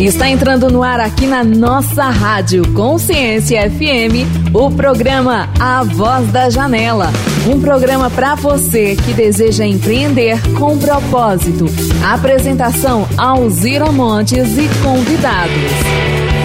Está 0.00 0.28
entrando 0.28 0.70
no 0.70 0.84
ar 0.84 1.00
aqui 1.00 1.26
na 1.26 1.42
nossa 1.42 2.04
rádio 2.04 2.72
Consciência 2.72 3.68
FM, 3.68 4.54
o 4.54 4.70
programa 4.70 5.48
A 5.58 5.82
Voz 5.82 6.30
da 6.30 6.48
Janela. 6.48 7.10
Um 7.48 7.60
programa 7.60 8.08
para 8.08 8.36
você 8.36 8.94
que 8.94 9.12
deseja 9.12 9.66
empreender 9.66 10.38
com 10.56 10.78
propósito. 10.78 11.64
Apresentação 12.04 13.08
Alzira 13.18 13.90
Montes 13.90 14.56
e 14.56 14.68
convidados. 14.84 16.37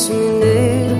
Berço 0.00 0.12
mineiro 0.12 0.96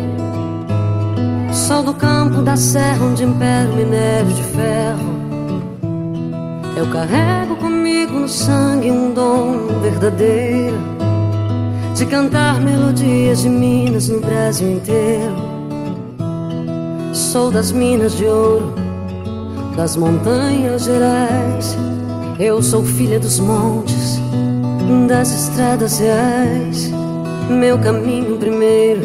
Sol 1.52 1.82
do 1.82 1.94
campo 1.94 2.42
da 2.42 2.56
serra 2.56 3.04
onde 3.04 3.24
impera 3.24 3.70
o 3.70 3.76
minério 3.76 4.32
de 4.32 4.42
ferro. 4.42 5.20
Eu 6.76 6.86
carrego 6.90 7.56
comigo 7.56 8.20
no 8.20 8.28
sangue 8.28 8.90
um 8.90 9.12
dom 9.12 9.80
verdadeiro 9.80 10.76
De 11.94 12.06
cantar 12.06 12.60
melodias 12.60 13.42
de 13.42 13.48
Minas 13.48 14.08
no 14.08 14.20
Brasil 14.20 14.70
inteiro. 14.70 15.50
Sou 17.12 17.50
das 17.50 17.72
minas 17.72 18.16
de 18.16 18.24
ouro, 18.24 18.72
das 19.76 19.96
montanhas 19.96 20.84
gerais. 20.84 21.76
Eu 22.38 22.62
sou 22.62 22.84
filha 22.84 23.18
dos 23.18 23.38
montes 23.40 24.18
das 25.08 25.32
estradas 25.32 25.98
reais. 25.98 26.89
Meu 27.50 27.78
caminho 27.78 28.36
primeiro, 28.38 29.02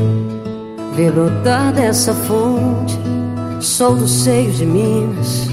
ver 0.93 1.11
brotar 1.11 1.73
dessa 1.73 2.13
fonte. 2.13 2.97
Sou 3.59 3.95
do 3.95 4.07
seio 4.07 4.52
de 4.52 4.65
Minas, 4.65 5.47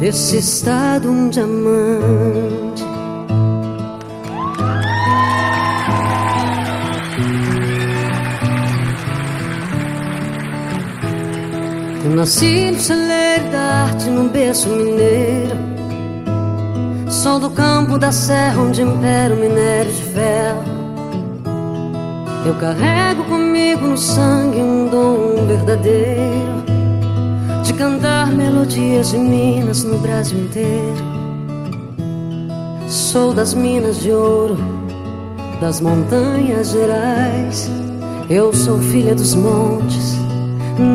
desse 0.00 0.38
estado 0.38 1.10
um 1.10 1.28
diamante. 1.28 2.82
Eu 12.04 12.16
nasci 12.16 12.70
no 12.70 12.80
celeiro 12.80 13.50
da 13.52 13.60
arte, 13.60 14.08
num 14.08 14.28
berço 14.28 14.68
mineiro 14.70 15.68
Sou 17.10 17.40
do 17.40 17.50
campo 17.50 17.98
da 17.98 18.12
serra 18.12 18.62
onde 18.62 18.80
impera 18.80 19.34
o 19.34 19.36
minério 19.36 19.92
de 19.92 20.02
ferro. 20.04 20.77
Eu 22.46 22.54
carrego 22.54 23.24
comigo 23.24 23.86
no 23.86 23.96
sangue 23.98 24.58
um 24.58 24.88
dom 24.88 25.46
verdadeiro 25.46 26.64
de 27.64 27.74
cantar 27.74 28.32
melodias 28.32 29.10
de 29.10 29.18
Minas 29.18 29.84
no 29.84 29.98
Brasil 29.98 30.38
inteiro. 30.38 31.08
Sou 32.86 33.34
das 33.34 33.52
minas 33.52 34.00
de 34.00 34.10
ouro, 34.10 34.56
das 35.60 35.80
montanhas 35.80 36.70
gerais. 36.70 37.70
Eu 38.30 38.52
sou 38.54 38.78
filha 38.78 39.14
dos 39.14 39.34
montes, 39.34 40.14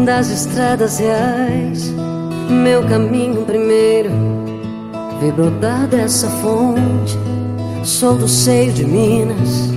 das 0.06 0.30
estradas 0.30 0.98
reais. 0.98 1.94
Meu 2.50 2.84
caminho 2.88 3.46
primeiro 3.46 4.10
vi 5.20 5.32
brotar 5.32 5.88
dessa 5.88 6.28
fonte. 6.30 7.18
Sou 7.84 8.16
do 8.16 8.28
seio 8.28 8.72
de 8.72 8.86
Minas, 8.86 9.70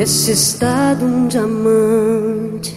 desse 0.00 0.32
estado 0.32 1.04
um 1.04 1.28
diamante. 1.28 2.72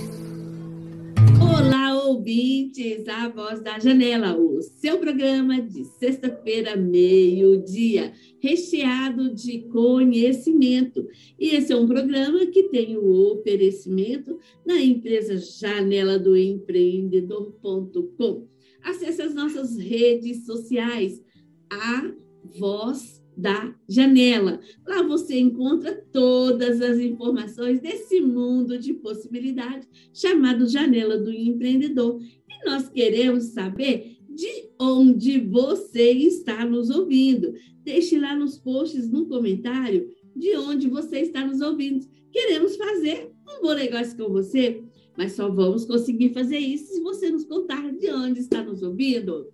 Olá, 1.42 2.04
ouvintes, 2.04 3.08
a 3.08 3.30
voz 3.30 3.62
da 3.62 3.80
janela, 3.80 4.38
o 4.38 4.62
seu 4.62 4.98
programa 4.98 5.62
de 5.62 5.86
sexta-feira, 5.86 6.76
meio-dia, 6.76 8.12
recheado 8.42 9.34
de 9.34 9.62
conhecimento. 9.70 11.08
E 11.40 11.56
esse 11.56 11.72
é 11.72 11.78
um 11.78 11.88
programa 11.88 12.46
que 12.48 12.64
tem 12.64 12.98
o 12.98 13.32
oferecimento 13.32 14.38
da 14.66 14.78
empresa 14.78 15.38
Janela 15.38 16.20
do 16.20 16.36
Empreendedor.com 16.36 18.50
Acesse 18.84 19.22
as 19.22 19.34
nossas 19.34 19.78
redes 19.78 20.46
sociais, 20.46 21.24
a 21.72 22.12
Voz 22.60 23.23
da 23.36 23.74
Janela. 23.88 24.60
Lá 24.88 25.02
você 25.04 25.40
encontra 25.40 25.94
todas 26.12 26.82
as 26.82 27.00
informações 27.00 27.80
desse 27.80 28.22
mundo 28.22 28.78
de 28.78 28.94
possibilidade 28.94 29.88
chamado 30.14 30.68
Janela 30.68 31.18
do 31.18 31.32
Empreendedor. 31.32 32.22
E 32.22 32.70
nós 32.70 32.90
queremos 32.90 33.46
saber 33.46 34.18
de 34.30 34.70
onde 34.80 35.40
você 35.40 36.12
está 36.12 36.66
nos 36.66 36.90
ouvindo. 36.90 37.54
Deixe 37.84 38.18
lá 38.20 38.36
nos 38.36 38.58
posts, 38.58 39.10
no 39.10 39.26
comentário, 39.28 40.10
de 40.36 40.56
onde 40.58 40.88
você 40.88 41.20
está 41.20 41.46
nos 41.46 41.62
ouvindo. 41.62 42.08
Queremos 42.32 42.76
fazer 42.76 43.32
um 43.48 43.62
bom 43.62 43.74
negócio 43.74 44.18
com 44.18 44.30
você 44.30 44.84
mas 45.18 45.34
só 45.34 45.50
vamos 45.50 45.86
conseguir 45.86 46.30
fazer 46.34 46.58
isso 46.58 46.94
se 46.94 47.02
você 47.02 47.30
nos 47.30 47.44
contar 47.44 47.92
de 47.94 48.10
onde 48.12 48.40
está 48.40 48.64
nos 48.64 48.82
ouvindo. 48.82 49.48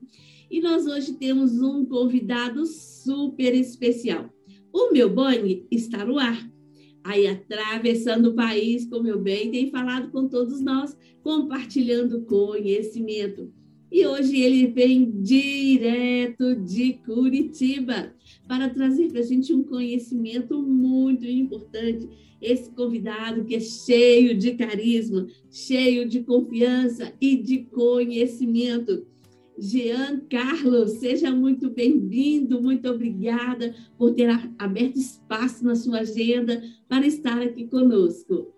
E 0.49 0.61
nós 0.61 0.87
hoje 0.87 1.13
temos 1.13 1.61
um 1.61 1.85
convidado 1.85 2.65
super 2.65 3.53
especial. 3.53 4.33
O 4.73 4.91
meu 4.91 5.09
Boni 5.09 5.65
está 5.69 6.03
no 6.03 6.17
ar. 6.17 6.49
Aí, 7.03 7.27
atravessando 7.27 8.29
o 8.29 8.35
país, 8.35 8.85
como 8.85 9.03
meu 9.03 9.19
bem, 9.19 9.51
tem 9.51 9.69
falado 9.69 10.11
com 10.11 10.27
todos 10.27 10.59
nós, 10.61 10.97
compartilhando 11.23 12.25
conhecimento. 12.25 13.51
E 13.91 14.05
hoje 14.05 14.39
ele 14.39 14.67
vem 14.67 15.09
direto 15.21 16.55
de 16.55 16.93
Curitiba 17.05 18.13
para 18.47 18.69
trazer 18.69 19.09
para 19.09 19.21
a 19.21 19.23
gente 19.23 19.51
um 19.53 19.63
conhecimento 19.63 20.61
muito 20.61 21.25
importante 21.25 22.07
esse 22.41 22.69
convidado 22.71 23.43
que 23.43 23.55
é 23.55 23.59
cheio 23.59 24.37
de 24.37 24.53
carisma, 24.53 25.27
cheio 25.49 26.07
de 26.07 26.21
confiança 26.21 27.13
e 27.19 27.35
de 27.35 27.63
conhecimento. 27.65 29.05
Jean 29.59 30.21
Carlos, 30.29 30.99
seja 30.99 31.31
muito 31.31 31.69
bem-vindo, 31.69 32.61
muito 32.61 32.89
obrigada 32.89 33.75
por 33.97 34.13
ter 34.13 34.29
aberto 34.57 34.97
espaço 34.97 35.65
na 35.65 35.75
sua 35.75 35.99
agenda 35.99 36.63
para 36.87 37.05
estar 37.05 37.41
aqui 37.41 37.67
conosco. 37.67 38.53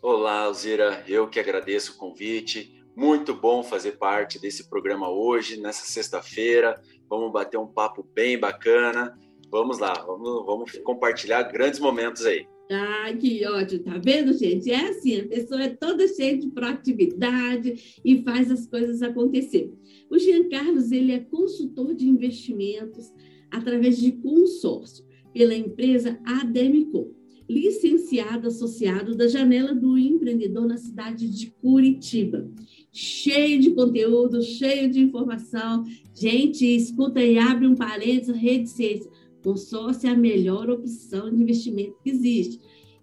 Olá, 0.00 0.40
Alzira, 0.44 1.04
eu 1.06 1.28
que 1.28 1.38
agradeço 1.38 1.92
o 1.92 1.96
convite. 1.96 2.82
Muito 2.96 3.34
bom 3.34 3.62
fazer 3.62 3.92
parte 3.92 4.40
desse 4.40 4.68
programa 4.70 5.10
hoje, 5.10 5.60
nessa 5.60 5.84
sexta-feira. 5.84 6.80
Vamos 7.08 7.30
bater 7.30 7.58
um 7.58 7.66
papo 7.66 8.02
bem 8.14 8.38
bacana. 8.38 9.18
Vamos 9.50 9.78
lá, 9.78 9.92
vamos, 9.92 10.46
vamos 10.46 10.72
compartilhar 10.78 11.42
grandes 11.42 11.80
momentos 11.80 12.24
aí. 12.24 12.46
Ah, 12.70 13.14
que 13.18 13.46
ótimo, 13.46 13.82
tá 13.82 13.96
vendo, 13.96 14.34
gente? 14.34 14.70
É 14.70 14.90
assim, 14.90 15.20
a 15.20 15.26
pessoa 15.26 15.62
é 15.62 15.70
toda 15.70 16.06
cheia 16.06 16.36
de 16.36 16.48
proatividade 16.48 18.00
e 18.04 18.22
faz 18.22 18.50
as 18.50 18.66
coisas 18.66 19.00
acontecer. 19.00 19.72
O 20.10 20.18
Jean 20.18 20.50
Carlos, 20.50 20.92
ele 20.92 21.12
é 21.12 21.18
consultor 21.18 21.94
de 21.94 22.06
investimentos 22.06 23.10
através 23.50 23.98
de 23.98 24.12
consórcio 24.12 25.02
pela 25.32 25.54
empresa 25.54 26.20
Ademicon, 26.26 27.10
licenciado 27.48 28.48
associado 28.48 29.16
da 29.16 29.26
Janela 29.28 29.74
do 29.74 29.96
Empreendedor 29.96 30.66
na 30.66 30.76
cidade 30.76 31.26
de 31.26 31.50
Curitiba. 31.62 32.50
Cheio 32.92 33.60
de 33.60 33.70
conteúdo, 33.70 34.42
cheio 34.42 34.90
de 34.90 35.00
informação. 35.00 35.84
Gente, 36.14 36.66
escuta 36.66 37.24
e 37.24 37.38
abre 37.38 37.66
um 37.66 37.74
parênteses, 37.74 38.36
rede 38.36 38.68
ciência 38.68 39.10
Consórcio 39.42 40.08
é 40.08 40.12
a 40.12 40.16
melhor 40.16 40.68
opção 40.68 41.30
de 41.30 41.40
investimento 41.40 41.96
que 42.02 42.10
existe. 42.10 42.60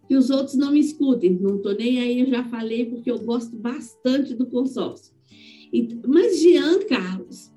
Que 0.08 0.16
os 0.16 0.30
outros 0.30 0.56
não 0.56 0.72
me 0.72 0.80
escutem, 0.80 1.32
não 1.40 1.58
estou 1.58 1.74
nem 1.74 2.00
aí, 2.00 2.20
eu 2.22 2.28
já 2.28 2.44
falei, 2.44 2.86
porque 2.86 3.10
eu 3.10 3.20
gosto 3.20 3.56
bastante 3.56 4.34
do 4.34 4.46
consórcio. 4.46 5.14
Mas, 6.08 6.40
Jean 6.40 6.80
Carlos, 6.88 7.52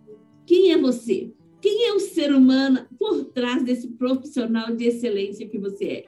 quem 0.47 0.73
é 0.73 0.79
você? 0.79 1.31
Quem 1.61 1.89
é 1.89 1.93
o 1.93 2.00
ser 2.00 2.33
humano 2.33 2.87
por 2.99 3.25
trás 3.27 3.62
desse 3.62 3.89
profissional 3.89 4.75
de 4.75 4.87
excelência 4.87 5.49
que 5.49 5.59
você 5.59 5.85
é? 5.85 6.05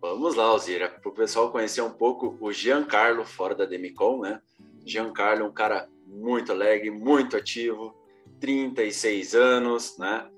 Vamos 0.00 0.34
lá, 0.34 0.44
Alzira, 0.44 0.88
para 0.88 1.10
o 1.10 1.14
pessoal 1.14 1.50
conhecer 1.50 1.80
um 1.80 1.92
pouco 1.92 2.36
o 2.40 2.52
Giancarlo 2.52 3.24
fora 3.24 3.54
da 3.54 3.64
Demicon, 3.64 4.20
né? 4.20 4.40
Giancarlo 4.84 5.44
é 5.44 5.48
um 5.48 5.52
cara 5.52 5.88
muito 6.06 6.52
alegre, 6.52 6.90
muito 6.90 7.36
ativo, 7.36 7.94
36 8.40 9.34
anos, 9.34 9.96
né? 9.98 10.28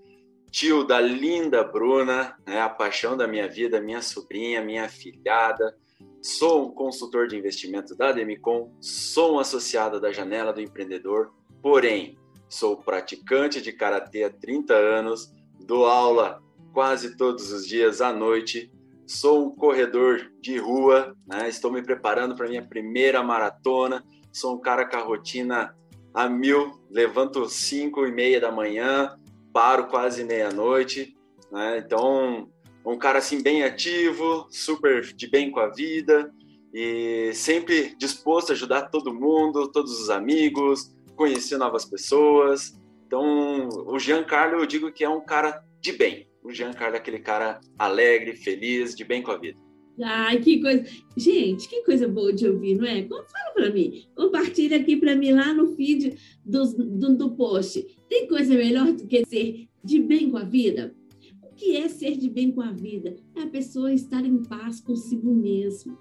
Tio 0.55 0.85
da 0.85 1.01
linda 1.01 1.65
Bruna, 1.65 2.37
né, 2.47 2.61
a 2.61 2.69
paixão 2.69 3.17
da 3.17 3.27
minha 3.27 3.49
vida, 3.49 3.81
minha 3.81 4.01
sobrinha, 4.01 4.63
minha 4.63 4.89
filhada, 4.89 5.75
Sou 6.23 6.69
um 6.69 6.71
consultor 6.73 7.29
de 7.29 7.37
investimento 7.37 7.95
da 7.95 8.11
Demicon, 8.11 8.73
sou 8.81 9.35
um 9.35 9.39
associado 9.39 10.01
da 10.01 10.11
Janela 10.11 10.55
do 10.55 10.61
Empreendedor, 10.63 11.35
porém, 11.61 12.17
sou 12.49 12.79
praticante 12.79 13.61
de 13.61 13.71
karatê 13.75 14.25
há 14.25 14.31
30 14.31 14.73
anos, 14.73 15.31
dou 15.67 15.85
aula 15.85 16.43
quase 16.73 17.15
todos 17.19 17.53
os 17.53 17.67
dias 17.67 18.01
à 18.01 18.11
noite, 18.11 18.73
sou 19.07 19.49
um 19.49 19.55
corredor 19.55 20.33
de 20.41 20.57
rua, 20.57 21.15
né? 21.27 21.47
estou 21.47 21.71
me 21.71 21.83
preparando 21.83 22.35
para 22.35 22.49
minha 22.49 22.67
primeira 22.67 23.23
maratona, 23.23 24.03
sou 24.33 24.55
um 24.55 24.61
cara 24.61 24.87
com 24.87 24.97
a 24.97 25.03
rotina 25.03 25.77
a 26.15 26.27
mil, 26.27 26.81
levanto 26.91 27.47
5 27.47 28.07
e 28.07 28.13
meia 28.13 28.41
da 28.41 28.51
manhã, 28.51 29.15
paro 29.55 29.87
quase 29.87 30.25
meia-noite, 30.25 31.17
né? 31.51 31.79
Então, 31.79 32.51
um 32.85 32.99
cara 32.99 33.19
assim 33.21 33.41
bem 33.41 33.63
ativo, 33.63 34.49
super 34.51 35.01
de 35.15 35.31
bem 35.31 35.53
com 35.53 35.61
a 35.61 35.69
vida 35.69 36.35
e 36.75 37.31
sempre 37.33 37.95
disposto 37.97 38.51
a 38.51 38.53
ajudar 38.53 38.89
todo 38.91 39.15
mundo, 39.15 39.71
todos 39.71 40.01
os 40.01 40.11
amigos, 40.11 40.93
conhecer 41.15 41.57
novas 41.57 41.85
pessoas. 41.85 42.77
Então, 43.07 43.69
o 43.87 43.97
Giancarlo, 43.97 44.59
eu 44.59 44.67
digo 44.67 44.91
que 44.91 45.05
é 45.05 45.09
um 45.09 45.25
cara 45.25 45.63
de 45.81 45.93
bem. 45.93 46.29
O 46.43 46.53
Giancarlo 46.53 46.97
é 46.97 46.99
aquele 46.99 47.21
cara 47.21 47.61
alegre, 47.79 48.35
feliz, 48.35 48.93
de 48.95 49.05
bem 49.05 49.23
com 49.23 49.31
a 49.31 49.39
vida. 49.39 49.59
Ai, 50.03 50.41
que 50.41 50.61
coisa. 50.61 50.85
Gente, 51.17 51.69
que 51.69 51.83
coisa 51.83 52.09
boa 52.09 52.33
de 52.33 52.49
ouvir, 52.49 52.77
não 52.77 52.87
é? 52.87 53.07
Fala 53.07 53.53
para 53.55 53.73
mim. 53.73 54.03
Compartilha 54.15 54.79
aqui 54.79 54.97
para 54.97 55.15
mim 55.15 55.33
lá 55.33 55.55
no 55.55 55.69
feed 55.77 56.17
do, 56.45 56.65
do, 56.73 57.17
do 57.17 57.31
post. 57.31 57.87
Tem 58.09 58.27
coisa 58.27 58.55
melhor 58.55 58.93
do 58.93 59.07
que 59.07 59.25
ser 59.25 59.69
de 59.85 60.01
bem 60.01 60.31
com 60.31 60.37
a 60.37 60.45
vida? 60.45 60.95
O 61.43 61.55
que 61.55 61.77
é 61.77 61.89
ser 61.89 62.17
de 62.17 62.29
bem 62.29 62.51
com 62.51 62.61
a 62.61 62.73
vida? 62.73 63.15
É 63.37 63.43
a 63.43 63.47
pessoa 63.47 63.93
estar 63.93 64.25
em 64.25 64.43
paz 64.43 64.81
consigo 64.81 65.33
mesmo. 65.33 65.97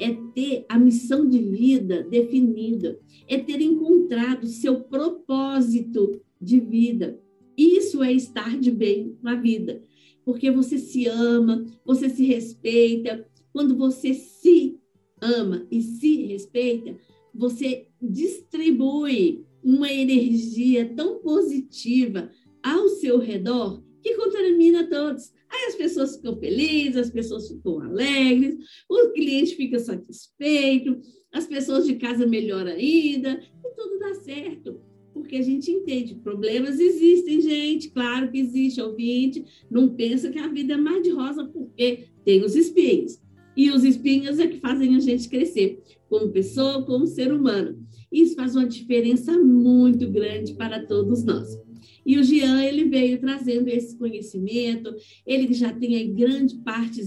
É 0.00 0.12
ter 0.34 0.64
a 0.68 0.78
missão 0.78 1.28
de 1.28 1.38
vida 1.38 2.02
definida. 2.02 2.98
É 3.28 3.38
ter 3.38 3.60
encontrado 3.60 4.46
seu 4.46 4.80
propósito 4.80 6.20
de 6.40 6.58
vida. 6.58 7.20
Isso 7.56 8.02
é 8.02 8.12
estar 8.12 8.58
de 8.58 8.70
bem 8.70 9.16
com 9.20 9.28
a 9.28 9.34
vida 9.36 9.82
porque 10.28 10.50
você 10.50 10.76
se 10.76 11.06
ama, 11.06 11.64
você 11.86 12.10
se 12.10 12.22
respeita. 12.26 13.26
Quando 13.50 13.74
você 13.78 14.12
se 14.12 14.78
ama 15.22 15.66
e 15.70 15.80
se 15.80 16.26
respeita, 16.26 16.98
você 17.34 17.88
distribui 17.98 19.46
uma 19.64 19.90
energia 19.90 20.94
tão 20.94 21.18
positiva 21.20 22.30
ao 22.62 22.90
seu 22.90 23.18
redor 23.18 23.82
que 24.02 24.16
contamina 24.16 24.86
todos. 24.90 25.32
Aí 25.48 25.64
as 25.68 25.76
pessoas 25.76 26.16
ficam 26.16 26.38
felizes, 26.38 26.96
as 26.98 27.10
pessoas 27.10 27.48
ficam 27.48 27.80
alegres, 27.80 28.54
o 28.86 29.10
cliente 29.12 29.56
fica 29.56 29.78
satisfeito, 29.78 31.00
as 31.32 31.46
pessoas 31.46 31.86
de 31.86 31.94
casa 31.94 32.26
melhoram 32.26 32.72
ainda, 32.72 33.30
e 33.64 33.74
tudo 33.74 33.98
dá 33.98 34.14
certo 34.16 34.87
porque 35.28 35.36
a 35.36 35.42
gente 35.42 35.70
entende. 35.70 36.14
Problemas 36.14 36.80
existem, 36.80 37.42
gente, 37.42 37.90
claro 37.90 38.30
que 38.30 38.38
existe, 38.38 38.80
ouvinte. 38.80 39.44
Não 39.70 39.90
pensa 39.90 40.30
que 40.30 40.38
a 40.38 40.48
vida 40.48 40.72
é 40.72 40.76
mais 40.78 41.02
de 41.02 41.10
rosa, 41.10 41.44
porque 41.44 42.06
tem 42.24 42.42
os 42.42 42.56
espinhos. 42.56 43.20
E 43.54 43.70
os 43.70 43.84
espinhos 43.84 44.38
é 44.38 44.46
que 44.46 44.58
fazem 44.58 44.96
a 44.96 45.00
gente 45.00 45.28
crescer, 45.28 45.82
como 46.08 46.32
pessoa, 46.32 46.82
como 46.82 47.06
ser 47.06 47.30
humano. 47.30 47.78
Isso 48.10 48.34
faz 48.36 48.56
uma 48.56 48.66
diferença 48.66 49.36
muito 49.36 50.10
grande 50.10 50.54
para 50.54 50.86
todos 50.86 51.22
nós. 51.22 51.58
E 52.06 52.16
o 52.16 52.24
Jean, 52.24 52.62
ele 52.64 52.84
veio 52.84 53.20
trazendo 53.20 53.68
esse 53.68 53.98
conhecimento, 53.98 54.94
ele 55.26 55.52
já 55.52 55.74
tem 55.74 55.94
aí 55.94 56.08
grande 56.08 56.56
parte 56.56 57.02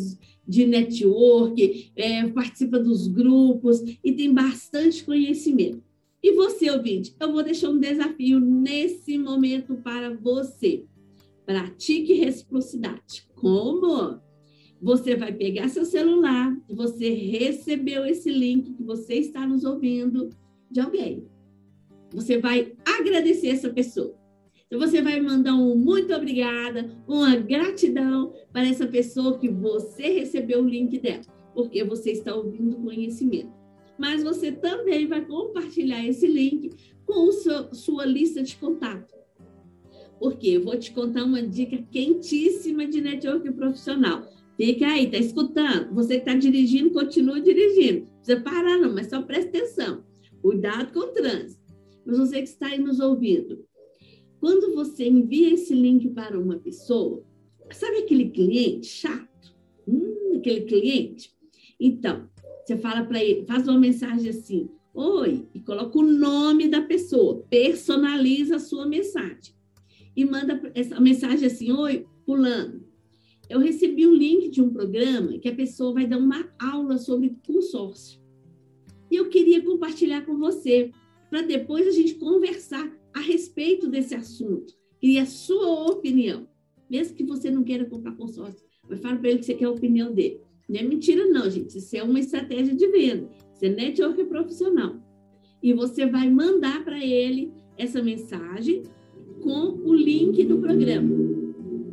de 0.48 0.68
network, 0.68 1.92
é, 1.96 2.28
participa 2.28 2.78
dos 2.78 3.08
grupos 3.08 3.82
e 4.04 4.12
tem 4.12 4.32
bastante 4.32 5.04
conhecimento. 5.04 5.82
E 6.24 6.34
você, 6.34 6.70
ouvinte, 6.70 7.16
eu 7.20 7.32
vou 7.32 7.44
deixar 7.44 7.70
um 7.70 7.80
desafio 7.80 8.40
nesse 8.40 9.18
momento 9.18 9.76
para 9.78 10.14
você. 10.14 10.86
Pratique 11.46 12.14
reciprocidade. 12.14 13.28
Como? 13.36 14.20
Você 14.80 15.16
vai 15.16 15.34
pegar 15.34 15.70
seu 15.70 15.84
celular, 15.86 16.56
você 16.70 17.10
recebeu 17.10 18.06
esse 18.06 18.32
link 18.32 18.74
que 18.74 18.84
você 18.84 19.16
está 19.16 19.48
nos 19.48 19.64
ouvindo 19.64 20.30
de 20.70 20.80
alguém. 20.80 21.28
Você 22.14 22.38
vai 22.38 22.74
agradecer 22.86 23.50
essa 23.50 23.70
pessoa. 23.70 24.16
Então, 24.68 24.80
você 24.80 25.02
vai 25.02 25.20
mandar 25.20 25.54
um 25.56 25.76
muito 25.76 26.14
obrigada, 26.14 26.90
uma 27.08 27.36
gratidão 27.36 28.34
para 28.54 28.68
essa 28.68 28.88
pessoa 28.88 29.38
que 29.38 29.50
você 29.50 30.08
recebeu 30.20 30.62
o 30.62 30.68
link 30.68 30.98
dela, 31.00 31.24
porque 31.54 31.84
você 31.84 32.12
está 32.12 32.34
ouvindo 32.34 32.78
conhecimento 32.78 33.61
mas 34.01 34.24
você 34.24 34.51
também 34.51 35.06
vai 35.06 35.24
compartilhar 35.24 36.03
esse 36.03 36.25
link 36.25 36.71
com 37.06 37.31
seu, 37.31 37.71
sua 37.71 38.03
lista 38.03 38.42
de 38.42 38.56
contato. 38.56 39.13
Porque 40.19 40.48
eu 40.48 40.63
vou 40.63 40.75
te 40.75 40.92
contar 40.92 41.24
uma 41.24 41.44
dica 41.44 41.77
quentíssima 41.92 42.88
de 42.88 43.00
network 43.00 43.51
profissional. 43.51 44.27
Fica 44.57 44.88
aí, 44.88 45.12
tá 45.12 45.18
escutando? 45.18 45.94
Você 45.94 46.15
que 46.15 46.27
está 46.27 46.33
dirigindo, 46.33 46.89
continua 46.89 47.39
dirigindo. 47.39 48.07
Não 48.07 48.18
precisa 48.18 48.42
parar, 48.42 48.80
não, 48.80 48.92
mas 48.92 49.07
só 49.07 49.21
presta 49.21 49.50
atenção. 49.50 50.03
Cuidado 50.42 50.92
com 50.92 51.01
o 51.01 51.07
trânsito. 51.09 51.62
Mas 52.03 52.18
você 52.18 52.38
que 52.38 52.50
está 52.50 52.69
aí 52.69 52.80
nos 52.80 53.00
ouvindo, 53.00 53.63
quando 54.39 54.74
você 54.74 55.07
envia 55.07 55.53
esse 55.53 55.75
link 55.75 56.09
para 56.09 56.39
uma 56.39 56.57
pessoa, 56.57 57.24
sabe 57.71 58.00
aquele 58.00 58.31
cliente 58.31 58.88
chato? 58.88 59.56
Hum, 59.88 60.38
aquele 60.38 60.62
cliente? 60.62 61.31
Então, 61.80 62.31
você 62.72 62.78
fala 62.78 63.04
para 63.04 63.22
ele, 63.22 63.46
faz 63.46 63.68
uma 63.68 63.78
mensagem 63.78 64.30
assim: 64.30 64.70
Oi, 64.94 65.46
e 65.54 65.60
coloca 65.60 65.98
o 65.98 66.04
nome 66.04 66.68
da 66.68 66.82
pessoa, 66.82 67.44
personaliza 67.50 68.56
a 68.56 68.60
sua 68.60 68.86
mensagem. 68.86 69.54
E 70.16 70.24
manda 70.24 70.72
essa 70.74 71.00
mensagem 71.00 71.48
assim: 71.48 71.72
Oi, 71.72 72.06
Fulano, 72.26 72.82
eu 73.50 73.60
recebi 73.60 74.08
um 74.08 74.14
link 74.14 74.50
de 74.50 74.62
um 74.62 74.70
programa 74.70 75.38
que 75.40 75.50
a 75.50 75.56
pessoa 75.56 75.94
vai 75.94 76.08
dar 76.08 76.18
uma 76.18 76.50
aula 76.60 76.98
sobre 76.98 77.36
consórcio. 77.46 78.22
E 79.10 79.18
eu 79.18 79.28
queria 79.28 79.62
compartilhar 79.62 80.22
com 80.26 80.38
você, 80.38 80.92
para 81.30 81.42
depois 81.42 81.86
a 81.88 81.92
gente 81.92 82.16
conversar 82.16 82.90
a 83.14 83.20
respeito 83.20 83.88
desse 83.88 84.16
assunto. 84.16 84.80
e 85.04 85.18
a 85.18 85.26
sua 85.26 85.88
opinião. 85.88 86.48
Mesmo 86.88 87.16
que 87.16 87.24
você 87.24 87.50
não 87.50 87.64
queira 87.64 87.86
comprar 87.86 88.16
consórcio, 88.16 88.64
mas 88.88 89.00
fala 89.02 89.18
para 89.18 89.30
ele 89.30 89.40
que 89.40 89.46
você 89.46 89.56
quer 89.56 89.66
a 89.66 89.72
opinião 89.72 90.14
dele. 90.14 90.42
Não 90.72 90.80
é 90.80 90.84
mentira, 90.84 91.28
não, 91.28 91.50
gente. 91.50 91.78
Isso 91.78 91.98
é 91.98 92.02
uma 92.02 92.18
estratégia 92.18 92.74
de 92.74 92.88
venda. 92.88 93.30
Isso 93.54 93.66
é 93.66 93.70
network 93.70 94.24
profissional. 94.24 94.96
E 95.62 95.74
você 95.74 96.06
vai 96.06 96.30
mandar 96.30 96.86
para 96.86 97.04
ele 97.06 97.51
essa 97.78 98.01
mensagem 98.01 98.84
com 99.42 99.78
o 99.84 99.94
link 99.94 100.46
do 100.46 100.60
programa. 100.60 101.13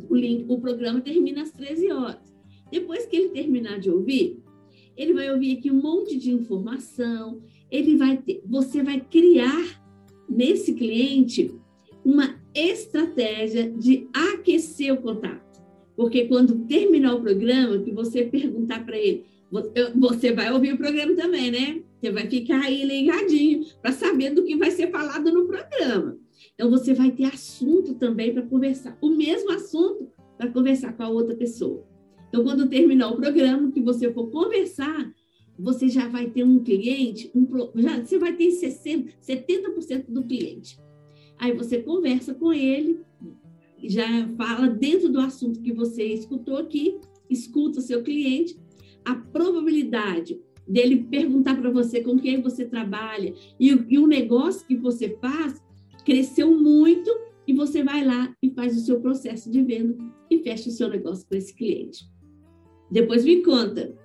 O, 0.09 0.15
link, 0.15 0.45
o 0.47 0.61
programa 0.61 1.01
termina 1.01 1.41
às 1.41 1.51
13 1.51 1.91
horas. 1.91 2.33
Depois 2.71 3.05
que 3.05 3.17
ele 3.17 3.29
terminar 3.29 3.81
de 3.81 3.91
ouvir, 3.91 4.41
ele 4.95 5.13
vai 5.13 5.29
ouvir 5.29 5.57
aqui 5.57 5.69
um 5.69 5.81
monte 5.81 6.17
de 6.17 6.31
informação. 6.31 7.41
Ele 7.69 7.97
vai 7.97 8.15
ter, 8.15 8.41
você 8.45 8.81
vai 8.81 9.01
criar 9.01 9.83
nesse 10.29 10.73
cliente 10.73 11.53
uma 12.05 12.39
estratégia 12.55 13.69
de 13.69 14.07
aquecer 14.13 14.93
o 14.93 15.01
contato. 15.01 15.48
Porque 15.99 16.29
quando 16.29 16.59
terminar 16.59 17.13
o 17.15 17.21
programa, 17.21 17.77
que 17.79 17.91
você 17.91 18.23
perguntar 18.23 18.85
para 18.85 18.97
ele, 18.97 19.25
você 19.97 20.31
vai 20.31 20.49
ouvir 20.49 20.71
o 20.71 20.77
programa 20.77 21.13
também, 21.13 21.51
né? 21.51 21.81
Você 21.99 22.09
vai 22.09 22.25
ficar 22.25 22.61
aí 22.61 22.85
ligadinho 22.85 23.65
para 23.81 23.91
saber 23.91 24.33
do 24.33 24.45
que 24.45 24.55
vai 24.55 24.71
ser 24.71 24.89
falado 24.91 25.29
no 25.29 25.45
programa. 25.45 26.17
Então, 26.55 26.69
você 26.69 26.93
vai 26.93 27.11
ter 27.11 27.25
assunto 27.25 27.95
também 27.95 28.31
para 28.31 28.43
conversar, 28.43 28.97
o 29.01 29.09
mesmo 29.09 29.51
assunto 29.51 30.09
para 30.37 30.49
conversar 30.49 30.93
com 30.93 31.03
a 31.03 31.09
outra 31.09 31.35
pessoa. 31.35 31.85
Então, 32.29 32.45
quando 32.45 32.69
terminar 32.69 33.09
o 33.09 33.17
programa, 33.17 33.69
que 33.69 33.81
você 33.81 34.09
for 34.13 34.31
conversar, 34.31 35.13
você 35.59 35.89
já 35.89 36.07
vai 36.07 36.29
ter 36.29 36.45
um 36.45 36.63
cliente, 36.63 37.29
um, 37.35 37.45
já, 37.75 38.01
você 38.01 38.17
vai 38.17 38.37
ter 38.37 38.51
60, 38.51 39.15
70% 39.21 40.05
do 40.07 40.23
cliente. 40.23 40.79
Aí 41.37 41.51
você 41.51 41.79
conversa 41.81 42.33
com 42.33 42.53
ele, 42.53 43.01
já 43.83 44.27
fala 44.37 44.67
dentro 44.67 45.09
do 45.09 45.19
assunto 45.19 45.61
que 45.61 45.71
você 45.71 46.03
escutou 46.03 46.57
aqui, 46.57 46.99
escuta 47.29 47.79
o 47.79 47.81
seu 47.81 48.03
cliente, 48.03 48.57
a 49.05 49.15
probabilidade 49.15 50.39
dele 50.67 51.07
perguntar 51.09 51.59
para 51.59 51.71
você 51.71 52.01
com 52.01 52.19
quem 52.19 52.41
você 52.41 52.65
trabalha 52.65 53.33
e, 53.59 53.69
e 53.89 53.97
o 53.97 54.05
negócio 54.05 54.67
que 54.67 54.75
você 54.75 55.17
faz 55.19 55.61
cresceu 56.05 56.55
muito 56.55 57.09
e 57.47 57.53
você 57.53 57.83
vai 57.83 58.05
lá 58.05 58.35
e 58.41 58.51
faz 58.51 58.77
o 58.77 58.81
seu 58.81 58.99
processo 58.99 59.49
de 59.49 59.63
venda 59.63 59.97
e 60.29 60.37
fecha 60.39 60.69
o 60.69 60.71
seu 60.71 60.87
negócio 60.87 61.27
com 61.27 61.35
esse 61.35 61.53
cliente. 61.55 62.05
Depois 62.91 63.25
me 63.25 63.41
conta. 63.41 63.95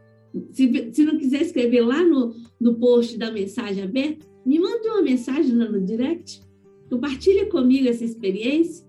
Se, 0.53 0.91
se 0.93 1.05
não 1.05 1.19
quiser 1.19 1.43
escrever 1.43 1.83
lá 1.83 2.03
no, 2.03 2.35
no 2.61 2.75
post 2.77 3.19
da 3.19 3.31
mensagem 3.31 3.85
aberta, 3.85 4.27
me 4.45 4.59
manda 4.59 4.89
uma 4.89 5.03
mensagem 5.03 5.55
lá 5.55 5.71
no 5.71 5.81
direct. 5.81 6.43
Compartilha 6.91 7.47
comigo 7.47 7.89
essa 7.89 8.05
experiência 8.05 8.87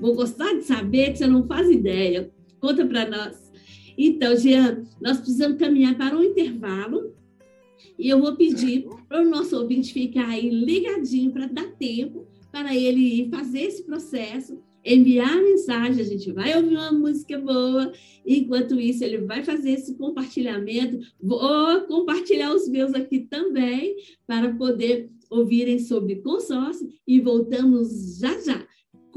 Vou 0.00 0.14
gostar 0.14 0.54
de 0.54 0.62
saber 0.62 1.12
que 1.12 1.18
você 1.18 1.26
não 1.26 1.46
faz 1.46 1.70
ideia. 1.70 2.30
Conta 2.60 2.86
para 2.86 3.08
nós. 3.08 3.48
Então, 3.96 4.36
Jean, 4.36 4.84
nós 5.00 5.18
precisamos 5.18 5.58
caminhar 5.58 5.96
para 5.96 6.16
um 6.16 6.22
intervalo 6.22 7.12
e 7.98 8.08
eu 8.08 8.20
vou 8.20 8.36
pedir 8.36 8.86
para 9.08 9.22
o 9.22 9.28
nosso 9.28 9.56
ouvinte 9.56 9.92
ficar 9.92 10.28
aí 10.28 10.48
ligadinho 10.48 11.32
para 11.32 11.46
dar 11.46 11.66
tempo 11.72 12.26
para 12.52 12.74
ele 12.74 13.28
fazer 13.28 13.60
esse 13.62 13.82
processo, 13.82 14.58
enviar 14.84 15.30
a 15.30 15.42
mensagem, 15.42 16.00
a 16.00 16.06
gente 16.06 16.32
vai 16.32 16.56
ouvir 16.56 16.76
uma 16.76 16.92
música 16.92 17.38
boa, 17.38 17.92
enquanto 18.26 18.80
isso 18.80 19.04
ele 19.04 19.18
vai 19.18 19.44
fazer 19.44 19.72
esse 19.72 19.94
compartilhamento, 19.96 20.98
vou 21.20 21.82
compartilhar 21.82 22.54
os 22.54 22.68
meus 22.68 22.94
aqui 22.94 23.20
também, 23.20 23.96
para 24.26 24.54
poder 24.54 25.10
ouvirem 25.28 25.78
sobre 25.78 26.16
consórcio, 26.16 26.88
e 27.06 27.20
voltamos 27.20 28.18
já 28.18 28.40
já 28.40 28.67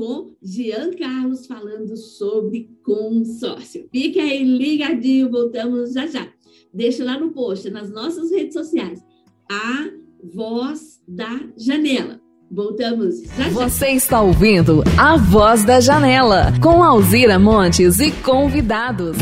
com 0.01 0.31
Jean 0.41 0.93
Carlos 0.93 1.46
falando 1.46 1.96
sobre 1.96 2.72
consórcio. 2.84 3.88
Fique 3.91 4.20
aí 4.20 4.43
ligadinho, 4.43 5.29
voltamos 5.29 5.93
já 5.93 6.08
já. 6.08 6.27
Deixa 6.74 7.03
lá 7.03 7.20
no 7.20 7.29
post, 7.29 7.70
nas 7.70 7.91
nossas 7.91 8.31
redes 8.31 8.53
sociais, 8.53 9.00
a 9.51 9.91
voz 10.34 11.00
da 11.08 11.39
janela. 11.55 12.20
Voltamos 12.50 13.22
já, 13.22 13.43
já. 13.43 13.50
Você 13.50 13.89
está 13.89 14.22
ouvindo 14.22 14.84
A 14.98 15.15
Voz 15.15 15.63
da 15.63 15.79
Janela, 15.79 16.51
com 16.62 16.84
Alzira 16.84 17.39
Montes 17.39 18.00
e 18.00 18.12
convidados. 18.12 19.15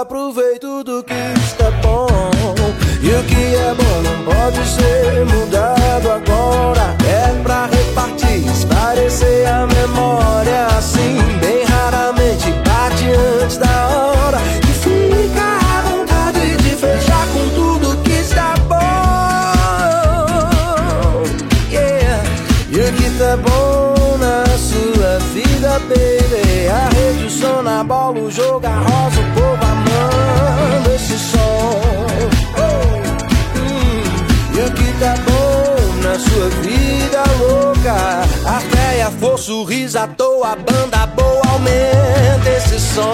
Aproveito 0.00 0.60
tudo 0.60 1.04
que 1.04 1.14
está 1.40 1.70
bom. 1.80 2.08
E 3.00 3.10
o 3.10 3.22
que 3.24 3.54
é 3.54 3.74
bom 3.74 4.02
não 4.02 4.24
pode 4.24 4.66
ser 4.66 5.24
mudado 5.24 6.10
agora. 6.10 6.96
É 7.08 7.42
pra 7.42 7.66
repartir, 7.66 8.44
esclarecer 8.52 9.46
a 9.48 9.66
memória. 9.68 10.66
Assim, 10.76 11.16
bem 11.40 11.64
raramente 11.64 12.50
bate 12.66 13.06
antes 13.42 13.56
da 13.56 13.88
hora. 13.88 14.38
E 14.62 14.72
fica 14.82 15.58
à 15.78 15.82
vontade 15.82 16.56
de 16.56 16.70
fechar 16.70 17.28
com 17.28 17.48
tudo 17.50 17.96
que 18.02 18.12
está 18.12 18.54
bom. 18.68 18.74
Yeah. 21.70 22.24
E 22.68 22.80
o 22.80 22.92
que 22.94 23.04
está 23.04 23.36
bom 23.36 24.18
na 24.18 24.44
sua 24.58 25.20
vida, 25.32 25.78
baby? 25.88 26.68
A 26.68 26.88
rede, 26.88 27.26
o 27.26 27.30
som, 27.30 27.62
na 27.62 27.84
bola, 27.84 28.18
o 28.18 28.30
jogo, 28.30 28.66
a 28.66 28.80
rosa. 28.80 29.13
sua 36.18 36.48
vida 36.62 37.22
louca. 37.38 37.94
A 38.46 38.60
fé 38.60 38.98
e 38.98 39.02
a 39.02 39.10
força, 39.10 39.52
o 39.52 39.64
riso 39.64 39.98
à 39.98 40.06
toa, 40.06 40.52
a 40.52 40.56
banda 40.56 41.06
boa, 41.06 41.42
aumenta 41.52 42.50
esse 42.50 42.78
som. 42.80 43.12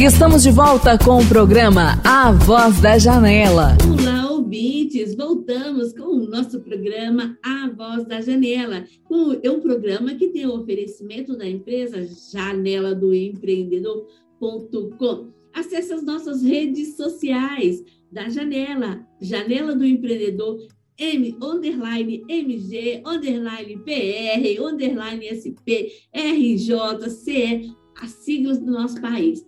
Estamos 0.00 0.44
de 0.44 0.52
volta 0.52 0.96
com 0.96 1.18
o 1.18 1.26
programa 1.26 2.00
A 2.04 2.30
Voz 2.30 2.80
da 2.80 2.96
Janela. 2.98 3.76
Olá, 3.84 4.30
ouvintes! 4.30 5.16
Voltamos 5.16 5.92
com 5.92 6.04
o 6.04 6.24
nosso 6.24 6.60
programa 6.60 7.36
A 7.42 7.68
Voz 7.68 8.06
da 8.06 8.20
Janela. 8.20 8.84
É 9.42 9.50
um 9.50 9.58
programa 9.58 10.14
que 10.14 10.28
tem 10.28 10.46
o 10.46 10.54
oferecimento 10.54 11.36
da 11.36 11.48
empresa 11.48 12.06
Janela 12.32 12.94
do 12.94 13.12
Empreendedor.com. 13.12 15.32
Acesse 15.52 15.92
as 15.92 16.04
nossas 16.04 16.44
redes 16.44 16.96
sociais 16.96 17.82
da 18.12 18.28
Janela, 18.28 19.04
Janela 19.20 19.74
do 19.74 19.84
Empreendedor 19.84 20.64
M, 20.96 21.36
underline 21.42 22.22
MG, 22.28 23.02
underline 23.04 23.78
PR, 23.78 24.62
underline 24.62 25.26
SP, 25.26 25.90
RJ, 26.14 27.10
CE, 27.10 27.74
as 28.00 28.10
siglas 28.10 28.58
do 28.58 28.70
nosso 28.70 29.00
país 29.00 29.44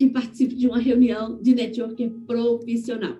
e 0.00 0.08
participe 0.08 0.54
de 0.54 0.66
uma 0.66 0.78
reunião 0.78 1.40
de 1.40 1.54
networking 1.54 2.08
profissional. 2.26 3.18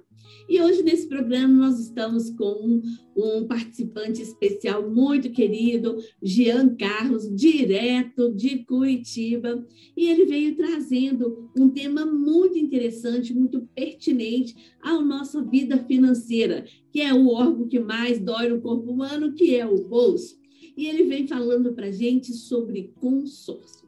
E 0.48 0.60
hoje, 0.60 0.82
nesse 0.82 1.06
programa, 1.06 1.66
nós 1.66 1.78
estamos 1.78 2.30
com 2.30 2.44
um, 2.44 2.82
um, 3.16 3.46
participante 3.46 4.20
especial 4.20 4.90
muito 4.90 5.30
querido, 5.30 5.96
Jean 6.20 6.74
Carlos, 6.74 7.32
direto 7.32 8.34
de 8.34 8.64
Curitiba. 8.64 9.64
E 9.96 10.08
ele 10.08 10.24
veio 10.24 10.56
trazendo 10.56 11.48
um 11.56 11.68
tema 11.68 12.04
muito 12.04 12.58
interessante, 12.58 13.32
muito 13.32 13.60
pertinente 13.76 14.56
à 14.82 15.00
nossa 15.00 15.40
vida 15.40 15.78
financeira, 15.84 16.64
que 16.90 17.00
é 17.00 17.14
o 17.14 17.28
órgão 17.28 17.68
que 17.68 17.78
mais 17.78 18.18
dói 18.18 18.48
no 18.48 18.60
corpo 18.60 18.90
humano, 18.90 19.34
que 19.34 19.54
é 19.54 19.64
o 19.64 19.86
bolso. 19.86 20.36
E 20.76 20.86
ele 20.86 21.04
vem 21.04 21.28
falando 21.28 21.72
para 21.74 21.92
gente 21.92 22.32
sobre 22.32 22.92
consórcio. 22.98 23.79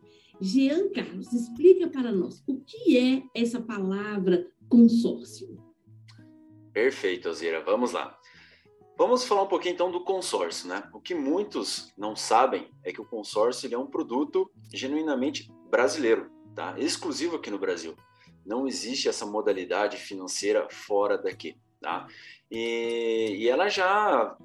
Jean 0.42 0.88
Carlos, 0.88 1.32
explica 1.32 1.88
para 1.88 2.10
nós 2.10 2.42
o 2.48 2.60
que 2.60 2.98
é 2.98 3.22
essa 3.32 3.60
palavra 3.60 4.50
consórcio. 4.68 5.56
Perfeito, 6.72 7.28
Alzira. 7.28 7.62
Vamos 7.62 7.92
lá. 7.92 8.18
Vamos 8.98 9.24
falar 9.24 9.42
um 9.42 9.46
pouquinho 9.46 9.74
então 9.74 9.90
do 9.90 10.04
consórcio, 10.04 10.68
né? 10.68 10.82
O 10.92 11.00
que 11.00 11.14
muitos 11.14 11.92
não 11.96 12.16
sabem 12.16 12.68
é 12.82 12.92
que 12.92 13.00
o 13.00 13.04
consórcio 13.04 13.72
é 13.72 13.78
um 13.78 13.86
produto 13.86 14.50
genuinamente 14.72 15.48
brasileiro, 15.70 16.28
tá? 16.56 16.74
Exclusivo 16.76 17.36
aqui 17.36 17.50
no 17.50 17.58
Brasil. 17.58 17.94
Não 18.44 18.66
existe 18.66 19.08
essa 19.08 19.24
modalidade 19.24 19.96
financeira 19.96 20.66
fora 20.70 21.16
daqui, 21.16 21.56
tá? 21.80 22.08
E, 22.50 23.36
e 23.38 23.48
ela 23.48 23.68
já 23.68 24.36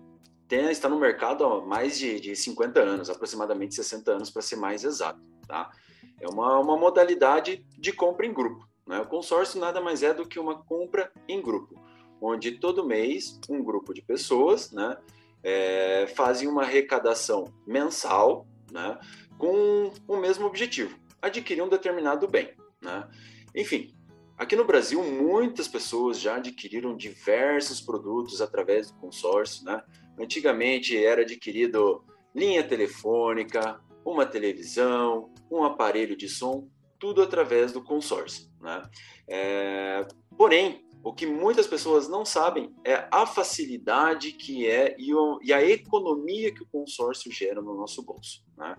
tem, 0.47 0.69
está 0.69 0.87
no 0.87 0.99
mercado 0.99 1.43
há 1.43 1.65
mais 1.65 1.97
de, 1.97 2.19
de 2.19 2.35
50 2.35 2.79
anos, 2.79 3.09
aproximadamente 3.09 3.73
60 3.73 4.11
anos 4.11 4.29
para 4.29 4.41
ser 4.43 4.57
mais 4.57 4.83
exato, 4.83 5.19
tá? 5.47 5.71
É 6.19 6.27
uma, 6.27 6.59
uma 6.59 6.77
modalidade 6.77 7.65
de 7.77 7.91
compra 7.91 8.25
em 8.25 8.33
grupo, 8.33 8.67
né? 8.87 8.99
O 9.01 9.05
consórcio 9.05 9.59
nada 9.59 9.79
mais 9.79 10.03
é 10.03 10.13
do 10.13 10.27
que 10.27 10.39
uma 10.39 10.63
compra 10.63 11.11
em 11.27 11.41
grupo 11.41 11.79
onde 12.21 12.51
todo 12.51 12.85
mês 12.85 13.39
um 13.49 13.63
grupo 13.63 13.93
de 13.93 14.01
pessoas 14.01 14.71
né, 14.71 14.97
é, 15.43 16.07
fazem 16.15 16.47
uma 16.47 16.63
arrecadação 16.63 17.45
mensal 17.65 18.47
né, 18.71 18.97
com 19.37 19.91
o 20.07 20.17
mesmo 20.17 20.45
objetivo, 20.45 20.97
adquirir 21.21 21.61
um 21.61 21.69
determinado 21.69 22.27
bem. 22.27 22.51
Né? 22.81 23.07
Enfim, 23.55 23.95
aqui 24.37 24.55
no 24.55 24.65
Brasil, 24.65 25.03
muitas 25.03 25.67
pessoas 25.67 26.19
já 26.19 26.35
adquiriram 26.35 26.95
diversos 26.95 27.79
produtos 27.79 28.41
através 28.41 28.91
do 28.91 28.97
consórcio. 28.97 29.63
Né? 29.63 29.81
Antigamente 30.19 30.97
era 30.97 31.21
adquirido 31.21 32.03
linha 32.35 32.63
telefônica, 32.63 33.79
uma 34.03 34.25
televisão, 34.25 35.31
um 35.49 35.63
aparelho 35.63 36.15
de 36.15 36.27
som, 36.27 36.67
tudo 36.99 37.21
através 37.21 37.71
do 37.71 37.83
consórcio. 37.83 38.49
Né? 38.59 38.83
É, 39.27 40.07
porém, 40.37 40.85
o 41.03 41.13
que 41.13 41.25
muitas 41.25 41.67
pessoas 41.67 42.07
não 42.07 42.25
sabem 42.25 42.73
é 42.83 43.07
a 43.11 43.25
facilidade 43.25 44.31
que 44.31 44.67
é 44.67 44.95
e 44.99 45.53
a 45.53 45.63
economia 45.63 46.53
que 46.53 46.63
o 46.63 46.67
consórcio 46.67 47.31
gera 47.31 47.61
no 47.61 47.75
nosso 47.75 48.01
bolso. 48.03 48.43
Né? 48.57 48.75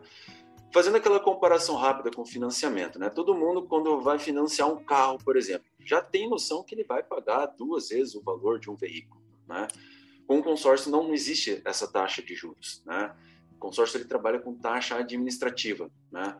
Fazendo 0.73 0.97
aquela 0.97 1.21
comparação 1.21 1.77
rápida 1.77 2.11
com 2.11 2.27
financiamento, 2.27 2.99
né? 2.99 3.09
Todo 3.09 3.35
mundo, 3.35 3.63
quando 3.63 4.03
vai 4.03 4.19
financiar 4.19 4.71
um 4.71 4.85
carro, 4.85 5.17
por 5.25 5.35
exemplo, 5.35 5.67
já 5.83 6.03
tem 6.03 6.29
noção 6.29 6.63
que 6.63 6.75
ele 6.75 6.85
vai 6.85 7.03
pagar 7.03 7.47
duas 7.47 7.89
vezes 7.89 8.15
o 8.15 8.21
valor 8.21 8.59
de 8.59 8.71
um 8.71 8.77
veículo, 8.77 9.23
né? 9.47 9.67
Com 10.27 10.41
o 10.41 10.43
consórcio 10.43 10.91
não 10.91 11.15
existe 11.15 11.63
essa 11.65 11.91
taxa 11.91 12.21
de 12.21 12.35
juros, 12.35 12.83
né? 12.85 13.17
O 13.59 13.61
consórcio 13.61 13.99
ele 13.99 14.07
trabalha 14.07 14.39
com 14.39 14.55
taxa 14.55 14.97
administrativa, 14.97 15.91
né? 16.11 16.39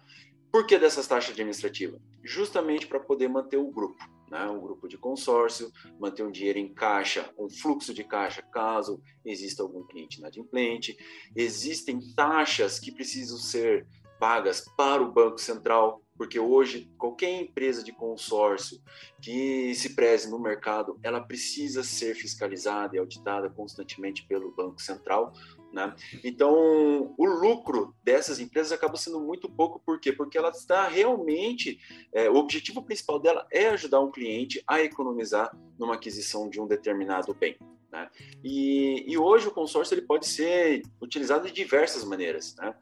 Por 0.51 0.67
que 0.67 0.79
dessas 0.79 1.07
taxas 1.07 1.33
administrativas? 1.33 2.01
Justamente 2.25 2.87
para 2.87 2.99
poder 2.99 3.29
manter 3.29 3.59
o 3.59 3.71
grupo 3.71 4.03
né, 4.31 4.47
um 4.47 4.61
grupo 4.61 4.89
de 4.89 4.99
consórcio, 4.99 5.73
manter 5.99 6.23
um 6.23 6.31
dinheiro 6.31 6.59
em 6.59 6.73
caixa, 6.73 7.31
um 7.39 7.49
fluxo 7.49 7.95
de 7.95 8.05
caixa 8.05 8.43
caso 8.43 9.01
exista 9.25 9.63
algum 9.63 9.85
cliente 9.85 10.19
inadimplente. 10.19 10.97
Existem 11.35 11.99
taxas 12.15 12.79
que 12.79 12.93
precisam 12.93 13.39
ser 13.39 13.87
pagas 14.19 14.65
para 14.77 15.03
o 15.03 15.13
Banco 15.13 15.39
Central, 15.39 16.03
porque 16.17 16.41
hoje 16.41 16.93
qualquer 16.99 17.41
empresa 17.41 17.85
de 17.85 17.93
consórcio 17.93 18.83
que 19.23 19.73
se 19.75 19.95
preze 19.95 20.29
no 20.29 20.41
mercado, 20.41 20.99
ela 21.03 21.21
precisa 21.21 21.85
ser 21.85 22.15
fiscalizada 22.17 22.97
e 22.97 22.99
auditada 22.99 23.49
constantemente 23.49 24.27
pelo 24.27 24.55
Banco 24.55 24.83
Central, 24.83 25.33
né? 25.73 25.95
Então, 26.25 27.15
o 27.17 27.27
lucro 27.27 27.95
dessas 28.03 28.41
empresas 28.41 28.73
acaba 28.73 28.97
sendo 28.97 29.21
muito 29.21 29.49
pouco, 29.49 29.81
por 29.85 30.01
quê? 30.01 30.13
Porque 30.13 30.39
ela 30.39 30.51
está 30.51 30.89
realmente, 30.89 31.79
é, 32.13 32.29
o 32.31 32.37
objetivo 32.37 32.83
principal 32.83 33.19
dela 33.19 33.47
é 33.53 33.69
ajudar 33.69 34.01
um 34.01 34.11
cliente 34.11 34.63
a 34.67 34.81
economizar 34.81 35.55
numa 35.79 35.95
aquisição 35.95 36.49
de 36.49 36.61
um 36.61 36.67
determinado 36.67 37.35
bem. 37.35 37.57
Né? 37.93 38.09
E, 38.43 39.05
e, 39.11 39.17
hoje 39.19 39.49
o 39.49 39.51
consórcio 39.51 39.95
ele 39.95 40.03
pode 40.03 40.27
ser 40.27 40.83
utilizado 41.01 41.47
de 41.47 41.53
diversas 41.53 42.05
maneiras. 42.05 42.55
Né? 42.57 42.75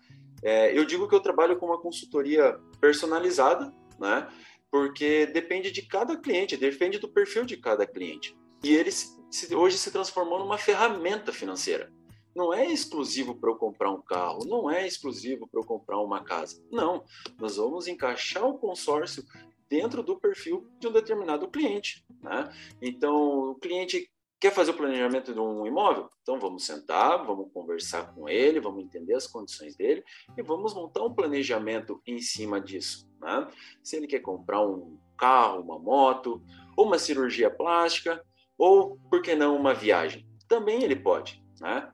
É, 0.43 0.77
eu 0.77 0.85
digo 0.85 1.09
que 1.09 1.15
eu 1.15 1.21
trabalho 1.21 1.57
com 1.57 1.67
uma 1.67 1.81
consultoria 1.81 2.59
personalizada, 2.81 3.73
né? 3.99 4.29
porque 4.71 5.27
depende 5.27 5.71
de 5.71 5.83
cada 5.83 6.17
cliente, 6.17 6.57
depende 6.57 6.99
do 6.99 7.09
perfil 7.09 7.45
de 7.45 7.57
cada 7.57 7.87
cliente. 7.87 8.37
E 8.65 8.75
ele 8.75 8.91
se, 8.91 9.55
hoje 9.55 9.79
se 9.79 9.91
transformou 9.91 10.39
numa 10.39 10.59
ferramenta 10.59 11.33
financeira 11.33 11.93
não 12.37 12.53
é 12.53 12.67
exclusivo 12.67 13.35
para 13.35 13.51
eu 13.51 13.57
comprar 13.57 13.91
um 13.91 14.03
carro, 14.03 14.45
não 14.45 14.71
é 14.71 14.87
exclusivo 14.87 15.49
para 15.49 15.59
eu 15.59 15.65
comprar 15.65 15.99
uma 15.99 16.23
casa. 16.23 16.63
Não, 16.71 17.03
nós 17.41 17.57
vamos 17.57 17.89
encaixar 17.89 18.47
o 18.47 18.59
consórcio 18.59 19.25
dentro 19.71 20.03
do 20.03 20.21
perfil 20.21 20.69
de 20.79 20.87
um 20.87 20.93
determinado 20.93 21.49
cliente. 21.49 22.05
Né? 22.23 22.53
Então, 22.83 23.53
o 23.53 23.55
cliente 23.55 24.09
quer 24.39 24.53
fazer 24.53 24.73
o 24.73 24.77
planejamento 24.77 25.33
de 25.33 25.41
um 25.41 25.67
imóvel? 25.67 26.11
Então, 26.21 26.39
vamos 26.39 26.67
sentar, 26.67 27.25
vamos 27.25 27.51
conversar 27.55 28.15
com 28.15 28.29
ele, 28.29 28.61
vamos 28.61 28.85
entender 28.85 29.15
as 29.15 29.27
condições 29.27 29.75
dele 29.75 30.05
e 30.37 30.43
vamos 30.43 30.75
montar 30.75 31.03
um 31.05 31.15
planejamento 31.15 32.03
em 32.07 32.21
cima 32.21 32.61
disso. 32.61 33.09
Né? 33.19 33.49
Se 33.83 33.97
ele 33.97 34.07
quer 34.07 34.21
comprar 34.21 34.61
um 34.61 34.99
carro, 35.17 35.63
uma 35.63 35.79
moto, 35.79 36.43
uma 36.77 36.99
cirurgia 36.99 37.51
plástica, 37.51 38.23
ou, 38.59 38.99
por 39.11 39.23
que 39.23 39.35
não, 39.35 39.57
uma 39.57 39.73
viagem? 39.73 40.27
Também 40.47 40.83
ele 40.83 40.97
pode. 40.97 41.43
Né? 41.61 41.91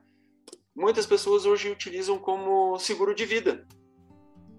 Muitas 0.75 1.05
pessoas 1.05 1.45
hoje 1.45 1.69
utilizam 1.69 2.17
como 2.17 2.77
seguro 2.79 3.13
de 3.13 3.25
vida. 3.25 3.67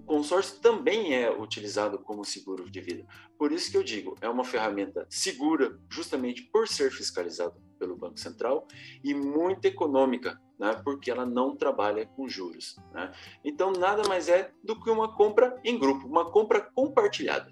O 0.03 0.07
consórcio 0.07 0.61
também 0.61 1.15
é 1.15 1.31
utilizado 1.31 1.99
como 1.99 2.25
seguro 2.25 2.71
de 2.71 2.81
vida. 2.81 3.07
Por 3.39 3.51
isso 3.51 3.71
que 3.71 3.77
eu 3.77 3.83
digo, 3.83 4.15
é 4.21 4.29
uma 4.29 4.45
ferramenta 4.45 5.07
segura, 5.09 5.79
justamente 5.89 6.43
por 6.53 6.69
ser 6.69 6.91
fiscalizado 6.91 7.55
pelo 7.79 7.97
Banco 7.97 8.21
Central 8.21 8.69
e 9.03 9.15
muito 9.15 9.65
econômica, 9.65 10.39
né? 10.59 10.79
porque 10.85 11.11
ela 11.11 11.25
não 11.25 11.57
trabalha 11.57 12.05
com 12.05 12.29
juros. 12.29 12.77
Né? 12.93 13.13
Então, 13.43 13.73
nada 13.73 14.07
mais 14.07 14.29
é 14.29 14.51
do 14.63 14.79
que 14.79 14.91
uma 14.91 15.15
compra 15.17 15.59
em 15.65 15.79
grupo, 15.79 16.07
uma 16.07 16.31
compra 16.31 16.61
compartilhada. 16.61 17.51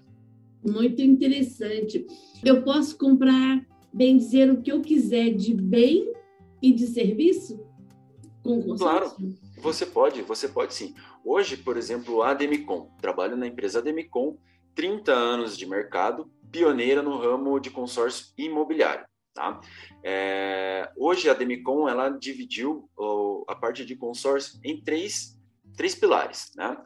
Muito 0.63 1.01
interessante. 1.01 2.05
Eu 2.43 2.63
posso 2.63 2.97
comprar, 2.97 3.65
bem 3.91 4.15
dizer, 4.17 4.49
o 4.49 4.61
que 4.61 4.71
eu 4.71 4.81
quiser 4.81 5.31
de 5.33 5.53
bem 5.53 6.13
e 6.61 6.71
de 6.71 6.87
serviço? 6.87 7.72
Com 8.43 8.75
claro, 8.75 9.11
você 9.57 9.85
pode, 9.85 10.21
você 10.21 10.49
pode 10.49 10.73
sim. 10.73 10.93
Hoje, 11.23 11.55
por 11.55 11.77
exemplo, 11.77 12.21
a 12.21 12.33
Demicon, 12.33 12.91
trabalho 12.99 13.37
na 13.37 13.47
empresa 13.47 13.81
Demicon, 13.81 14.37
30 14.75 15.13
anos 15.13 15.57
de 15.57 15.65
mercado, 15.65 16.29
pioneira 16.51 17.01
no 17.01 17.17
ramo 17.17 17.59
de 17.59 17.69
consórcio 17.69 18.27
imobiliário. 18.37 19.05
Tá? 19.33 19.59
É, 20.03 20.91
hoje 20.95 21.29
a 21.29 21.33
Demicon 21.33 21.89
ela 21.89 22.09
dividiu 22.09 22.87
a 23.47 23.55
parte 23.55 23.83
de 23.83 23.95
consórcio 23.95 24.59
em 24.63 24.79
três, 24.79 25.39
três 25.75 25.95
pilares, 25.95 26.51
né? 26.55 26.77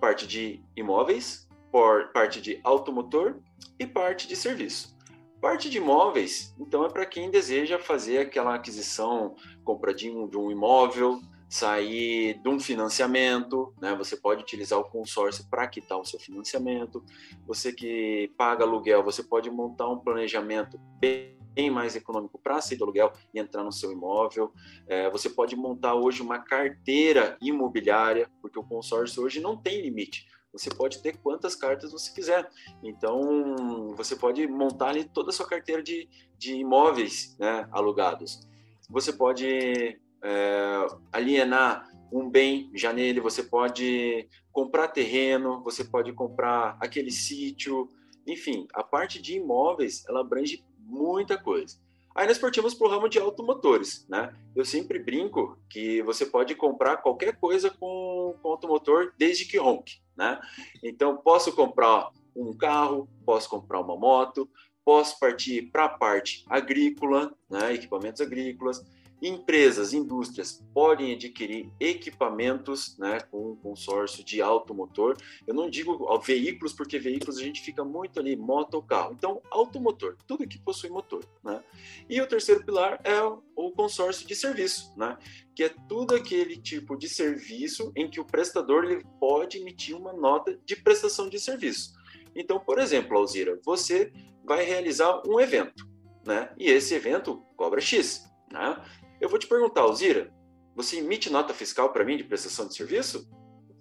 Parte 0.00 0.26
de 0.26 0.64
imóveis, 0.74 1.46
por, 1.70 2.10
parte 2.12 2.40
de 2.40 2.60
automotor 2.64 3.40
e 3.78 3.86
parte 3.86 4.26
de 4.26 4.36
serviço. 4.36 4.96
Parte 5.42 5.68
de 5.68 5.78
imóveis, 5.78 6.54
então, 6.56 6.84
é 6.84 6.88
para 6.88 7.04
quem 7.04 7.28
deseja 7.28 7.76
fazer 7.76 8.18
aquela 8.18 8.54
aquisição, 8.54 9.34
compra 9.64 9.92
de 9.92 10.08
um, 10.08 10.28
de 10.28 10.38
um 10.38 10.52
imóvel, 10.52 11.20
sair 11.48 12.40
de 12.40 12.48
um 12.48 12.60
financiamento, 12.60 13.74
né? 13.80 13.92
Você 13.96 14.16
pode 14.16 14.40
utilizar 14.40 14.78
o 14.78 14.84
consórcio 14.84 15.44
para 15.50 15.66
quitar 15.66 15.98
o 15.98 16.04
seu 16.04 16.20
financiamento. 16.20 17.04
Você 17.44 17.72
que 17.72 18.32
paga 18.38 18.62
aluguel, 18.62 19.02
você 19.02 19.20
pode 19.20 19.50
montar 19.50 19.88
um 19.88 19.98
planejamento 19.98 20.78
bem 21.00 21.34
mais 21.72 21.96
econômico 21.96 22.38
para 22.38 22.60
sair 22.60 22.78
do 22.78 22.84
aluguel 22.84 23.12
e 23.34 23.40
entrar 23.40 23.64
no 23.64 23.72
seu 23.72 23.90
imóvel. 23.90 24.52
É, 24.86 25.10
você 25.10 25.28
pode 25.28 25.56
montar 25.56 25.96
hoje 25.96 26.22
uma 26.22 26.38
carteira 26.38 27.36
imobiliária, 27.42 28.30
porque 28.40 28.60
o 28.60 28.64
consórcio 28.64 29.24
hoje 29.24 29.40
não 29.40 29.56
tem 29.56 29.82
limite 29.82 30.24
você 30.52 30.68
pode 30.70 31.00
ter 31.00 31.16
quantas 31.16 31.56
cartas 31.56 31.92
você 31.92 32.12
quiser. 32.12 32.48
Então, 32.82 33.94
você 33.96 34.14
pode 34.14 34.46
montar 34.46 34.88
ali 34.88 35.04
toda 35.04 35.30
a 35.30 35.32
sua 35.32 35.46
carteira 35.46 35.82
de, 35.82 36.08
de 36.38 36.54
imóveis 36.54 37.36
né, 37.38 37.66
alugados. 37.72 38.46
Você 38.90 39.12
pode 39.12 39.98
é, 40.22 40.86
alienar 41.10 41.88
um 42.12 42.28
bem 42.28 42.70
já 42.74 42.92
nele, 42.92 43.20
você 43.20 43.42
pode 43.42 44.28
comprar 44.52 44.88
terreno, 44.88 45.62
você 45.62 45.82
pode 45.82 46.12
comprar 46.12 46.76
aquele 46.78 47.10
sítio, 47.10 47.88
enfim, 48.26 48.68
a 48.74 48.82
parte 48.82 49.20
de 49.20 49.36
imóveis, 49.36 50.04
ela 50.06 50.20
abrange 50.20 50.62
muita 50.78 51.38
coisa. 51.38 51.80
Aí 52.14 52.26
nós 52.26 52.38
partimos 52.38 52.74
para 52.74 52.86
o 52.86 52.90
ramo 52.90 53.08
de 53.08 53.18
automotores, 53.18 54.06
né? 54.06 54.34
Eu 54.54 54.66
sempre 54.66 54.98
brinco 54.98 55.58
que 55.70 56.02
você 56.02 56.26
pode 56.26 56.54
comprar 56.54 56.98
qualquer 56.98 57.36
coisa 57.36 57.70
com, 57.70 58.34
com 58.42 58.48
automotor 58.50 59.14
desde 59.16 59.46
que 59.46 59.56
ronque, 59.56 60.01
né? 60.16 60.40
Então, 60.82 61.16
posso 61.16 61.52
comprar 61.52 62.10
um 62.34 62.52
carro, 62.56 63.08
posso 63.24 63.48
comprar 63.48 63.80
uma 63.80 63.96
moto, 63.96 64.48
posso 64.84 65.18
partir 65.18 65.70
para 65.70 65.84
a 65.84 65.88
parte 65.88 66.44
agrícola, 66.48 67.32
né? 67.48 67.74
equipamentos 67.74 68.20
agrícolas, 68.20 68.84
Empresas, 69.22 69.92
indústrias 69.92 70.64
podem 70.74 71.12
adquirir 71.12 71.70
equipamentos 71.78 72.98
né, 72.98 73.20
com 73.30 73.52
um 73.52 73.56
consórcio 73.56 74.24
de 74.24 74.42
automotor. 74.42 75.16
Eu 75.46 75.54
não 75.54 75.70
digo 75.70 76.04
veículos, 76.18 76.72
porque 76.72 76.98
veículos 76.98 77.38
a 77.38 77.42
gente 77.42 77.60
fica 77.60 77.84
muito 77.84 78.18
ali, 78.18 78.34
moto 78.34 78.74
ou 78.74 78.82
carro. 78.82 79.12
Então, 79.12 79.40
automotor, 79.48 80.16
tudo 80.26 80.46
que 80.46 80.58
possui 80.58 80.90
motor. 80.90 81.24
Né? 81.44 81.62
E 82.10 82.20
o 82.20 82.26
terceiro 82.26 82.64
pilar 82.64 83.00
é 83.04 83.22
o 83.54 83.70
consórcio 83.70 84.26
de 84.26 84.34
serviço, 84.34 84.92
né? 84.96 85.16
que 85.54 85.62
é 85.62 85.74
tudo 85.88 86.16
aquele 86.16 86.56
tipo 86.56 86.96
de 86.96 87.08
serviço 87.08 87.92
em 87.94 88.10
que 88.10 88.18
o 88.18 88.24
prestador 88.24 88.84
ele 88.84 89.04
pode 89.20 89.58
emitir 89.58 89.96
uma 89.96 90.12
nota 90.12 90.58
de 90.66 90.74
prestação 90.74 91.28
de 91.28 91.38
serviço. 91.38 91.94
Então, 92.34 92.58
por 92.58 92.78
exemplo, 92.78 93.16
Alzira, 93.16 93.60
você 93.64 94.12
vai 94.44 94.64
realizar 94.64 95.22
um 95.26 95.38
evento, 95.38 95.86
né? 96.24 96.50
E 96.58 96.70
esse 96.70 96.94
evento 96.94 97.44
cobra 97.56 97.80
X, 97.80 98.24
né? 98.50 98.82
Eu 99.22 99.28
vou 99.28 99.38
te 99.38 99.46
perguntar, 99.46 99.82
Alzira, 99.82 100.34
você 100.74 100.96
emite 100.96 101.30
nota 101.30 101.54
fiscal 101.54 101.92
para 101.92 102.04
mim 102.04 102.16
de 102.16 102.24
prestação 102.24 102.66
de 102.66 102.74
serviço? 102.74 103.24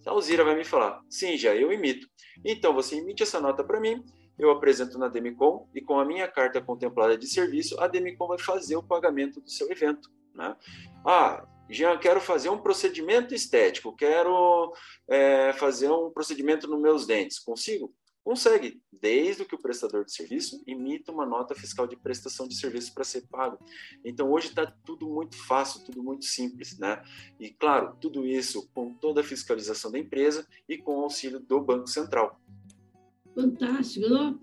A 0.05 0.11
Alzira 0.11 0.43
vai 0.43 0.55
me 0.55 0.63
falar, 0.63 1.01
sim, 1.09 1.35
já 1.35 1.55
eu 1.55 1.71
emito. 1.71 2.07
Então, 2.45 2.75
você 2.75 2.97
emite 2.97 3.23
essa 3.23 3.41
nota 3.41 3.63
para 3.63 3.79
mim, 3.79 4.05
eu 4.37 4.51
apresento 4.51 4.99
na 4.99 5.07
Demicon 5.07 5.67
e 5.73 5.81
com 5.81 5.99
a 5.99 6.05
minha 6.05 6.27
carta 6.27 6.61
contemplada 6.61 7.17
de 7.17 7.25
serviço, 7.25 7.75
a 7.81 7.87
Demicon 7.87 8.27
vai 8.27 8.37
fazer 8.37 8.75
o 8.75 8.83
pagamento 8.83 9.41
do 9.41 9.49
seu 9.49 9.67
evento. 9.71 10.11
Né? 10.35 10.55
Ah, 11.03 11.43
já 11.67 11.97
quero 11.97 12.21
fazer 12.21 12.49
um 12.49 12.59
procedimento 12.59 13.33
estético, 13.33 13.95
quero 13.95 14.71
é, 15.09 15.53
fazer 15.53 15.89
um 15.89 16.11
procedimento 16.11 16.67
nos 16.67 16.79
meus 16.79 17.07
dentes. 17.07 17.39
Consigo? 17.39 17.91
Consegue, 18.23 18.79
desde 19.01 19.45
que 19.45 19.55
o 19.55 19.61
prestador 19.61 20.05
de 20.05 20.13
serviço 20.13 20.61
emita 20.67 21.11
uma 21.11 21.25
nota 21.25 21.55
fiscal 21.55 21.87
de 21.87 21.95
prestação 21.95 22.47
de 22.47 22.55
serviço 22.55 22.93
para 22.93 23.03
ser 23.03 23.27
pago. 23.27 23.57
Então, 24.05 24.31
hoje 24.31 24.49
está 24.49 24.65
tudo 24.65 25.09
muito 25.09 25.35
fácil, 25.35 25.83
tudo 25.83 26.03
muito 26.03 26.25
simples, 26.25 26.77
né? 26.77 27.01
E, 27.39 27.49
claro, 27.49 27.95
tudo 27.99 28.27
isso 28.27 28.69
com 28.73 28.93
toda 28.93 29.21
a 29.21 29.23
fiscalização 29.23 29.91
da 29.91 29.97
empresa 29.97 30.47
e 30.69 30.77
com 30.77 30.99
o 30.99 31.03
auxílio 31.03 31.39
do 31.39 31.59
Banco 31.61 31.87
Central. 31.87 32.39
Fantástico, 33.33 34.07
não? 34.07 34.39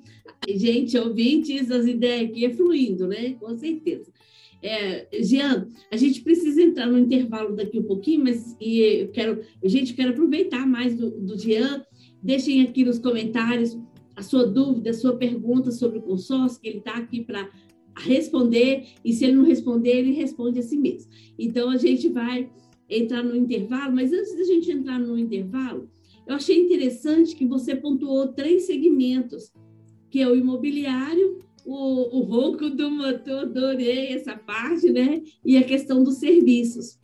Gente, 0.49 0.99
ouvintes, 0.99 1.71
as 1.71 1.87
ideias 1.87 2.31
aqui 2.31 2.45
é 2.45 2.51
fluindo, 2.51 3.07
né? 3.07 3.35
Com 3.35 3.57
certeza. 3.57 4.13
É, 4.61 5.07
Jean, 5.23 5.69
a 5.91 5.97
gente 5.97 6.21
precisa 6.23 6.61
entrar 6.61 6.87
no 6.87 6.99
intervalo 6.99 7.55
daqui 7.55 7.79
um 7.79 7.85
pouquinho, 7.85 8.25
mas 8.25 8.57
e 8.61 8.81
eu 9.03 9.09
quero, 9.11 9.45
gente, 9.63 9.95
quero 9.95 10.11
aproveitar 10.11 10.67
mais 10.67 10.97
do, 10.97 11.11
do 11.11 11.39
Jean 11.39 11.85
Deixem 12.23 12.63
aqui 12.63 12.85
nos 12.85 12.99
comentários 12.99 13.79
a 14.17 14.23
sua 14.23 14.47
dúvida, 14.47 14.91
a 14.91 14.95
sua 14.95 15.17
pergunta 15.17 15.71
sobre 15.71 15.99
o 15.99 16.03
consórcio, 16.03 16.61
que 16.61 16.69
ele 16.69 16.79
está 16.79 16.97
aqui 16.97 17.23
para 17.23 17.49
responder, 17.97 18.89
e 19.05 19.13
se 19.13 19.25
ele 19.25 19.35
não 19.35 19.45
responder, 19.45 19.91
ele 19.91 20.13
responde 20.13 20.59
a 20.59 20.63
si 20.63 20.77
mesmo. 20.77 21.11
Então, 21.39 21.71
a 21.71 21.77
gente 21.77 22.09
vai 22.09 22.51
entrar 22.89 23.23
no 23.23 23.37
intervalo, 23.37 23.95
mas 23.95 24.13
antes 24.13 24.37
da 24.37 24.45
gente 24.45 24.71
entrar 24.71 24.99
no 24.99 25.19
intervalo, 25.19 25.89
eu 26.27 26.35
achei 26.35 26.59
interessante 26.59 27.35
que 27.35 27.47
você 27.47 27.75
pontuou 27.75 28.29
três 28.29 28.65
segmentos, 28.65 29.53
que 30.11 30.21
é 30.21 30.29
o 30.29 30.37
imobiliário, 30.37 31.39
o, 31.65 32.19
o 32.19 32.21
ronco 32.23 32.71
do 32.71 32.91
motor, 32.91 33.41
adorei 33.41 34.09
essa 34.09 34.37
parte, 34.37 34.91
né? 34.91 35.23
E 35.45 35.57
a 35.57 35.63
questão 35.63 36.03
dos 36.03 36.17
serviços. 36.17 36.99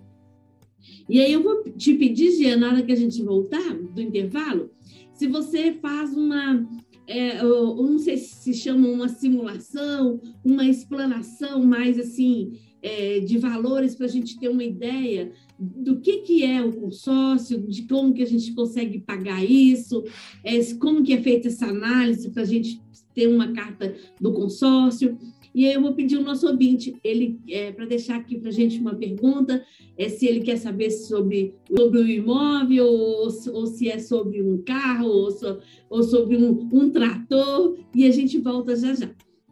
E 1.09 1.21
aí 1.21 1.33
eu 1.33 1.43
vou 1.43 1.63
te 1.65 1.95
pedir, 1.95 2.33
Gia, 2.33 2.57
na 2.57 2.69
hora 2.69 2.83
que 2.83 2.93
a 2.93 2.97
gente 2.97 3.23
voltar 3.23 3.75
do 3.75 4.01
intervalo, 4.01 4.71
se 5.15 5.27
você 5.29 5.73
faz 5.75 6.15
uma, 6.15 6.69
é, 7.07 7.41
eu 7.41 7.77
não 7.77 7.99
sei 7.99 8.17
se 8.17 8.53
chama 8.53 8.89
uma 8.89 9.09
simulação, 9.09 10.21
uma 10.45 10.67
explanação 10.67 11.65
mais 11.65 11.99
assim 11.99 12.53
é, 12.83 13.21
de 13.21 13.39
valores 13.39 13.95
para 13.95 14.07
a 14.07 14.11
gente 14.11 14.39
ter 14.39 14.49
uma 14.49 14.63
ideia 14.63 15.33
do 15.59 16.01
que, 16.01 16.19
que 16.19 16.45
é 16.45 16.63
o 16.63 16.73
consórcio, 16.73 17.67
de 17.67 17.83
como 17.85 18.13
que 18.13 18.23
a 18.23 18.27
gente 18.27 18.53
consegue 18.53 19.01
pagar 19.01 19.43
isso, 19.43 20.05
é, 20.43 20.63
como 20.75 21.03
que 21.03 21.15
é 21.15 21.23
feita 21.23 21.49
essa 21.49 21.67
análise 21.67 22.31
para 22.31 22.43
a 22.43 22.47
gente 22.47 22.83
ter 23.15 23.29
uma 23.29 23.53
carta 23.53 23.95
do 24.21 24.33
consórcio. 24.33 25.17
E 25.55 25.67
aí 25.67 25.75
eu 25.75 25.81
vou 25.81 25.95
pedir 25.95 26.17
o 26.17 26.23
nosso 26.23 26.49
ouvinte, 26.49 26.97
ele 27.05 27.39
é, 27.49 27.71
para 27.71 27.87
deixar 27.87 28.17
aqui 28.17 28.39
para 28.39 28.49
a 28.49 28.53
gente 28.53 28.81
uma 28.81 28.95
pergunta, 28.95 29.65
é, 29.97 30.09
se 30.09 30.27
ele 30.27 30.41
quer 30.41 30.57
saber 30.57 30.91
sobre, 30.91 31.55
sobre 31.77 32.01
o 32.01 32.09
imóvel, 32.09 32.87
ou, 32.87 33.29
ou 33.53 33.67
se 33.67 33.89
é 33.89 33.99
sobre 34.01 34.43
um 34.43 34.63
carro, 34.63 35.07
ou, 35.07 35.31
so, 35.31 35.59
ou 35.89 36.03
sobre 36.03 36.37
um, 36.37 36.69
um 36.73 36.91
trator, 36.91 37.79
e 37.95 38.05
a 38.05 38.11
gente 38.11 38.39
volta 38.39 38.75
já 38.75 38.95
já, 38.95 39.11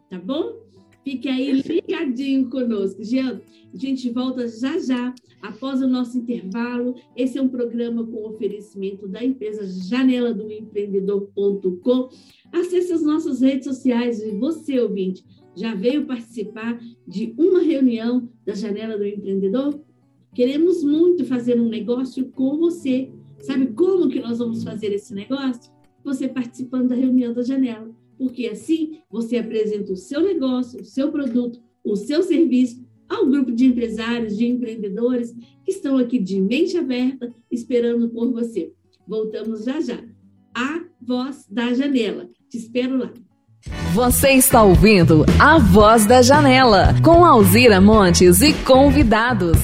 tá 0.09 0.19
bom? 0.19 0.61
Fique 1.03 1.27
aí 1.27 1.51
ligadinho 1.51 2.49
conosco. 2.49 3.03
Jean, 3.03 3.41
a 3.73 3.77
gente 3.77 4.09
volta 4.09 4.47
já 4.47 4.79
já, 4.79 5.13
após 5.41 5.81
o 5.81 5.87
nosso 5.87 6.17
intervalo. 6.17 6.95
Esse 7.15 7.37
é 7.37 7.41
um 7.41 7.49
programa 7.49 8.05
com 8.05 8.29
oferecimento 8.29 9.07
da 9.07 9.23
empresa 9.23 9.65
janela 9.65 10.33
do 10.33 10.49
empreendedor.com. 10.49 12.09
Acesse 12.51 12.93
as 12.93 13.03
nossas 13.03 13.41
redes 13.41 13.65
sociais 13.65 14.21
e 14.21 14.31
você, 14.31 14.79
ouvinte, 14.79 15.25
já 15.55 15.75
veio 15.75 16.05
participar 16.05 16.79
de 17.07 17.33
uma 17.37 17.61
reunião 17.61 18.29
da 18.45 18.53
Janela 18.53 18.97
do 18.97 19.05
Empreendedor? 19.05 19.79
Queremos 20.33 20.83
muito 20.83 21.25
fazer 21.25 21.59
um 21.59 21.69
negócio 21.69 22.25
com 22.31 22.57
você. 22.57 23.11
Sabe 23.39 23.67
como 23.67 24.09
que 24.09 24.19
nós 24.19 24.39
vamos 24.39 24.63
fazer 24.63 24.93
esse 24.93 25.13
negócio? 25.13 25.71
Você 26.03 26.27
participando 26.27 26.89
da 26.89 26.95
reunião 26.95 27.33
da 27.33 27.43
Janela. 27.43 27.93
Porque 28.17 28.47
assim 28.47 28.99
você 29.09 29.37
apresenta 29.37 29.93
o 29.93 29.97
seu 29.97 30.21
negócio, 30.21 30.81
o 30.81 30.85
seu 30.85 31.11
produto, 31.11 31.61
o 31.83 31.95
seu 31.95 32.23
serviço 32.23 32.83
ao 33.07 33.27
grupo 33.27 33.51
de 33.51 33.65
empresários, 33.65 34.37
de 34.37 34.47
empreendedores 34.47 35.33
que 35.63 35.71
estão 35.71 35.97
aqui 35.97 36.17
de 36.17 36.39
mente 36.41 36.77
aberta, 36.77 37.33
esperando 37.51 38.09
por 38.09 38.31
você. 38.31 38.73
Voltamos 39.07 39.65
já 39.65 39.79
já. 39.81 40.03
A 40.55 40.85
voz 41.01 41.45
da 41.49 41.73
janela. 41.73 42.29
Te 42.49 42.57
espero 42.57 42.97
lá. 42.97 43.13
Você 43.93 44.31
está 44.31 44.61
ouvindo 44.61 45.25
A 45.39 45.57
Voz 45.57 46.05
da 46.05 46.21
Janela, 46.21 46.93
com 47.03 47.23
Alzira 47.23 47.79
Montes 47.79 48.41
e 48.41 48.51
convidados. 48.53 49.57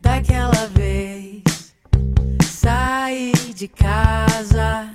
Daquela 0.00 0.66
vez, 0.74 1.42
saí 2.42 3.32
de 3.54 3.68
casa, 3.68 4.90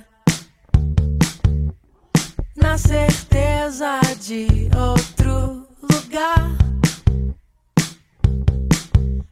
na 2.56 2.76
certeza 2.76 4.00
de 4.20 4.68
outro 4.76 5.66
lugar. 5.82 6.56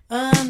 Andei 0.08 0.43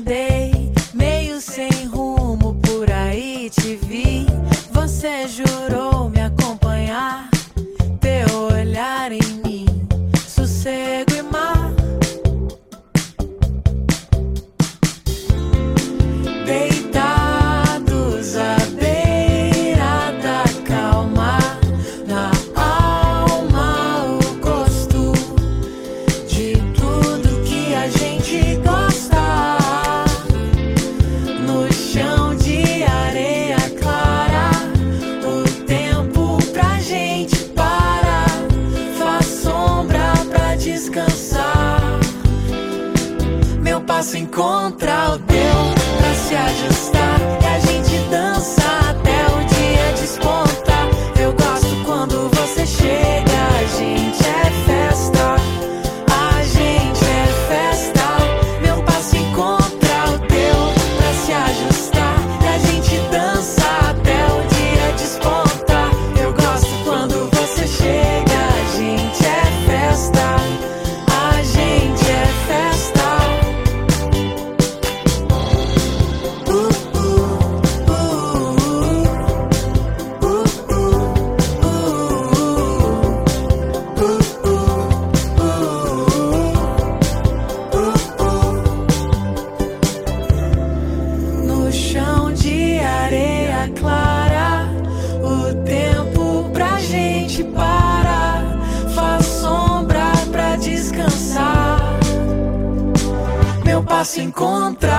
passo 104.34 104.93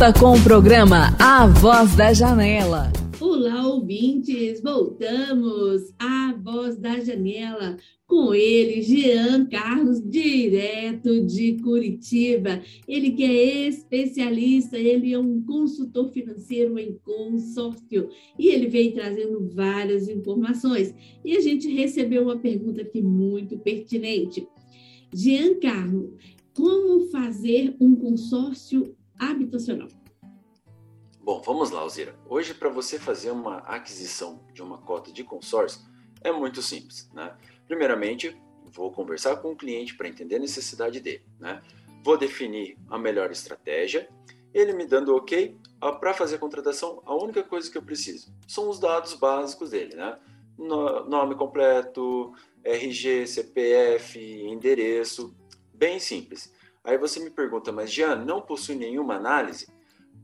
volta 0.00 0.18
com 0.18 0.32
o 0.32 0.42
programa 0.42 1.14
A 1.18 1.46
Voz 1.46 1.94
da 1.94 2.10
Janela. 2.14 2.90
Olá, 3.20 3.68
ouvintes! 3.68 4.62
Voltamos 4.62 5.92
à 5.98 6.32
Voz 6.42 6.78
da 6.78 6.98
Janela 7.00 7.76
com 8.06 8.34
ele, 8.34 8.80
Jean 8.80 9.44
Carlos, 9.44 10.00
direto 10.02 11.26
de 11.26 11.58
Curitiba. 11.62 12.62
Ele 12.88 13.10
que 13.10 13.24
é 13.24 13.68
especialista, 13.68 14.78
ele 14.78 15.12
é 15.12 15.18
um 15.18 15.42
consultor 15.42 16.08
financeiro 16.08 16.78
em 16.78 16.98
consórcio 17.04 18.08
e 18.38 18.48
ele 18.48 18.68
veio 18.68 18.94
trazendo 18.94 19.50
várias 19.54 20.08
informações. 20.08 20.94
E 21.22 21.36
a 21.36 21.40
gente 21.40 21.68
recebeu 21.68 22.22
uma 22.22 22.38
pergunta 22.38 22.80
aqui 22.80 23.02
muito 23.02 23.58
pertinente. 23.58 24.48
Jean 25.14 25.60
Carlos, 25.60 26.12
como 26.54 27.10
fazer 27.10 27.76
um 27.78 27.94
consórcio 27.94 28.94
habitacional? 29.20 29.88
Bom, 31.22 31.40
vamos 31.42 31.70
lá, 31.70 31.80
Alzira. 31.80 32.18
Hoje, 32.28 32.54
para 32.54 32.68
você 32.70 32.98
fazer 32.98 33.30
uma 33.30 33.58
aquisição 33.58 34.40
de 34.52 34.62
uma 34.62 34.78
cota 34.78 35.12
de 35.12 35.22
consórcio, 35.22 35.80
é 36.22 36.32
muito 36.32 36.60
simples, 36.62 37.08
né? 37.12 37.36
Primeiramente, 37.66 38.36
vou 38.72 38.90
conversar 38.90 39.36
com 39.36 39.52
o 39.52 39.56
cliente 39.56 39.94
para 39.96 40.08
entender 40.08 40.36
a 40.36 40.40
necessidade 40.40 40.98
dele, 41.00 41.24
né? 41.38 41.62
Vou 42.02 42.16
definir 42.16 42.78
a 42.88 42.98
melhor 42.98 43.30
estratégia. 43.30 44.08
Ele 44.52 44.72
me 44.72 44.86
dando 44.86 45.14
ok, 45.14 45.56
para 46.00 46.12
fazer 46.14 46.36
a 46.36 46.38
contratação, 46.38 47.02
a 47.06 47.14
única 47.14 47.42
coisa 47.42 47.70
que 47.70 47.78
eu 47.78 47.82
preciso 47.82 48.34
são 48.48 48.68
os 48.68 48.80
dados 48.80 49.14
básicos 49.14 49.70
dele, 49.70 49.94
né? 49.94 50.18
No- 50.58 51.04
Nome 51.08 51.34
completo, 51.36 52.32
RG, 52.64 53.26
CPF, 53.26 54.18
endereço, 54.18 55.34
bem 55.72 56.00
simples. 56.00 56.52
Aí 56.82 56.96
você 56.96 57.20
me 57.20 57.30
pergunta, 57.30 57.70
mas 57.70 57.92
Jean, 57.92 58.16
não 58.16 58.40
possui 58.40 58.74
nenhuma 58.74 59.14
análise? 59.14 59.68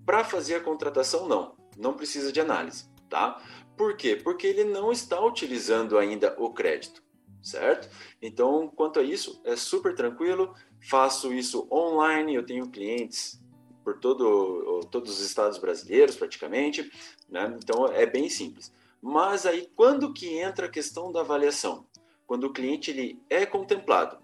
Para 0.04 0.24
fazer 0.24 0.54
a 0.54 0.60
contratação, 0.60 1.28
não. 1.28 1.54
Não 1.76 1.94
precisa 1.94 2.32
de 2.32 2.40
análise, 2.40 2.88
tá? 3.08 3.42
Por 3.76 3.96
quê? 3.96 4.16
Porque 4.16 4.46
ele 4.46 4.64
não 4.64 4.90
está 4.90 5.22
utilizando 5.22 5.98
ainda 5.98 6.34
o 6.38 6.50
crédito, 6.50 7.02
certo? 7.42 7.88
Então, 8.22 8.68
quanto 8.74 8.98
a 8.98 9.02
isso, 9.02 9.40
é 9.44 9.54
super 9.54 9.94
tranquilo. 9.94 10.54
Faço 10.80 11.32
isso 11.32 11.68
online, 11.70 12.34
eu 12.34 12.46
tenho 12.46 12.68
clientes 12.68 13.38
por 13.84 13.98
todo, 13.98 14.80
todos 14.90 15.12
os 15.12 15.20
estados 15.20 15.58
brasileiros, 15.58 16.16
praticamente, 16.16 16.90
né? 17.28 17.54
Então, 17.62 17.86
é 17.86 18.06
bem 18.06 18.28
simples. 18.28 18.72
Mas 19.02 19.44
aí, 19.44 19.70
quando 19.76 20.12
que 20.12 20.38
entra 20.38 20.66
a 20.66 20.70
questão 20.70 21.12
da 21.12 21.20
avaliação? 21.20 21.86
Quando 22.26 22.44
o 22.44 22.52
cliente 22.52 22.90
ele 22.90 23.20
é 23.28 23.44
contemplado. 23.44 24.18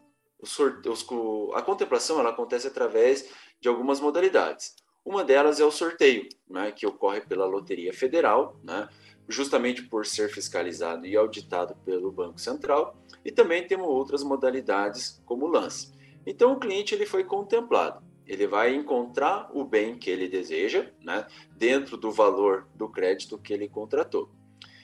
A 1.55 1.63
contemplação 1.63 2.19
ela 2.19 2.31
acontece 2.31 2.67
através 2.67 3.29
de 3.61 3.69
algumas 3.69 4.01
modalidades. 4.01 4.75
Uma 5.05 5.25
delas 5.25 5.59
é 5.59 5.65
o 5.65 5.71
sorteio, 5.71 6.29
né, 6.49 6.71
que 6.71 6.87
ocorre 6.87 7.21
pela 7.21 7.45
Loteria 7.45 7.93
Federal, 7.93 8.57
né, 8.63 8.89
justamente 9.29 9.83
por 9.83 10.07
ser 10.07 10.29
fiscalizado 10.29 11.07
e 11.07 11.17
auditado 11.17 11.75
pelo 11.85 12.13
Banco 12.13 12.41
Central, 12.41 12.97
e 13.25 13.33
também 13.33 13.67
temos 13.67 13.87
outras 13.87 14.23
modalidades 14.23 15.21
como 15.25 15.47
o 15.47 15.49
lance. 15.49 15.93
Então 16.27 16.53
o 16.53 16.59
cliente 16.59 16.95
ele 16.95 17.07
foi 17.07 17.25
contemplado. 17.25 18.03
Ele 18.27 18.47
vai 18.47 18.75
encontrar 18.75 19.51
o 19.53 19.65
bem 19.65 19.99
que 19.99 20.09
ele 20.09 20.29
deseja, 20.29 20.89
né, 21.03 21.27
dentro 21.57 21.97
do 21.97 22.11
valor 22.11 22.69
do 22.75 22.89
crédito 22.89 23.39
que 23.39 23.53
ele 23.53 23.69
contratou. 23.69 24.31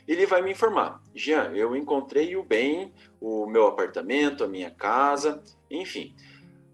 Ele 0.08 0.24
vai 0.24 0.40
me 0.40 0.50
informar, 0.50 1.02
Jean, 1.14 1.52
eu 1.54 1.76
encontrei 1.76 2.34
o 2.34 2.42
bem, 2.42 2.94
o 3.20 3.46
meu 3.46 3.66
apartamento, 3.66 4.42
a 4.42 4.48
minha 4.48 4.70
casa, 4.70 5.42
enfim. 5.70 6.16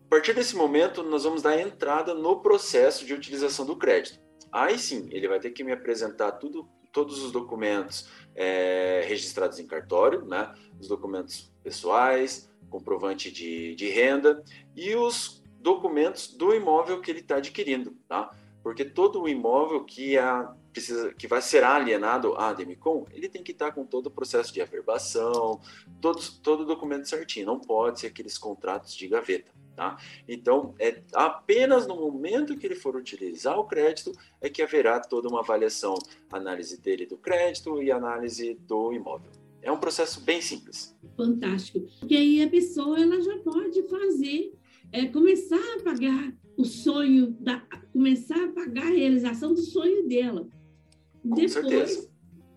A 0.07 0.09
partir 0.09 0.33
desse 0.33 0.55
momento, 0.55 1.03
nós 1.03 1.25
vamos 1.25 1.43
dar 1.43 1.61
entrada 1.61 2.15
no 2.15 2.41
processo 2.41 3.05
de 3.05 3.13
utilização 3.13 3.67
do 3.67 3.75
crédito. 3.75 4.21
Aí 4.53 4.79
sim, 4.79 5.09
ele 5.11 5.27
vai 5.27 5.41
ter 5.41 5.51
que 5.51 5.65
me 5.65 5.73
apresentar 5.73 6.31
tudo, 6.33 6.69
todos 6.93 7.21
os 7.25 7.33
documentos 7.33 8.09
é, 8.37 9.05
registrados 9.05 9.59
em 9.59 9.67
cartório, 9.67 10.25
né? 10.25 10.55
os 10.81 10.87
documentos 10.87 11.53
pessoais, 11.61 12.49
comprovante 12.71 13.33
de, 13.33 13.75
de 13.75 13.89
renda 13.89 14.45
e 14.77 14.95
os 14.95 15.43
documentos 15.59 16.29
do 16.29 16.55
imóvel 16.55 17.01
que 17.01 17.11
ele 17.11 17.21
está 17.21 17.37
adquirindo, 17.37 17.97
tá? 18.07 18.31
Porque 18.63 18.85
todo 18.85 19.23
o 19.23 19.29
imóvel 19.29 19.85
que, 19.85 20.17
a, 20.19 20.55
precisa, 20.75 21.15
que 21.15 21.29
vai 21.29 21.41
ser 21.41 21.63
alienado 21.63 22.35
à 22.35 22.53
Demicon, 22.53 23.07
ele 23.13 23.29
tem 23.29 23.43
que 23.43 23.53
estar 23.53 23.73
com 23.73 23.87
todo 23.87 24.07
o 24.07 24.11
processo 24.11 24.53
de 24.53 24.61
averbação, 24.61 25.61
todos, 26.01 26.29
todo 26.29 26.63
o 26.63 26.67
documento 26.67 27.09
certinho, 27.09 27.47
não 27.47 27.61
pode 27.61 28.01
ser 28.01 28.09
aqueles 28.09 28.37
contratos 28.37 28.95
de 28.95 29.07
gaveta. 29.07 29.53
Tá? 29.77 29.97
Então, 30.29 30.75
é 30.79 31.03
apenas 31.15 31.87
no 31.87 31.97
momento 31.97 32.57
que 32.57 32.65
ele 32.65 32.77
for 32.77 32.95
utilizar 32.95 33.59
o 33.59 33.65
crédito 33.65 34.13
é 34.41 34.49
que 34.49 34.63
haverá 34.63 35.01
toda 35.01 35.29
uma 35.29 35.41
avaliação, 35.41 35.95
análise 36.31 36.81
dele 36.81 37.07
do 37.07 37.17
crédito 37.17 37.83
e 37.83 37.91
análise 37.91 38.55
do 38.69 38.93
imóvel. 38.93 39.33
É 39.63 39.73
um 39.73 39.79
processo 39.79 40.21
bem 40.21 40.41
simples. 40.41 40.95
Fantástico. 41.17 41.81
Porque 41.99 42.15
aí 42.15 42.43
a 42.43 42.49
pessoa 42.49 43.01
ela 43.01 43.21
já 43.21 43.37
pode 43.39 43.83
fazer, 43.89 44.53
é, 44.93 45.07
começar 45.07 45.57
a 45.57 45.83
pagar 45.83 46.33
o 46.57 46.65
sonho, 46.65 47.37
da, 47.41 47.61
começar 47.93 48.43
a 48.45 48.53
pagar 48.53 48.87
a 48.87 48.95
realização 48.95 49.55
do 49.55 49.61
sonho 49.61 50.07
dela. 50.07 50.47
Com 51.25 51.35
Depois 51.35 51.53
certeza. 51.53 52.09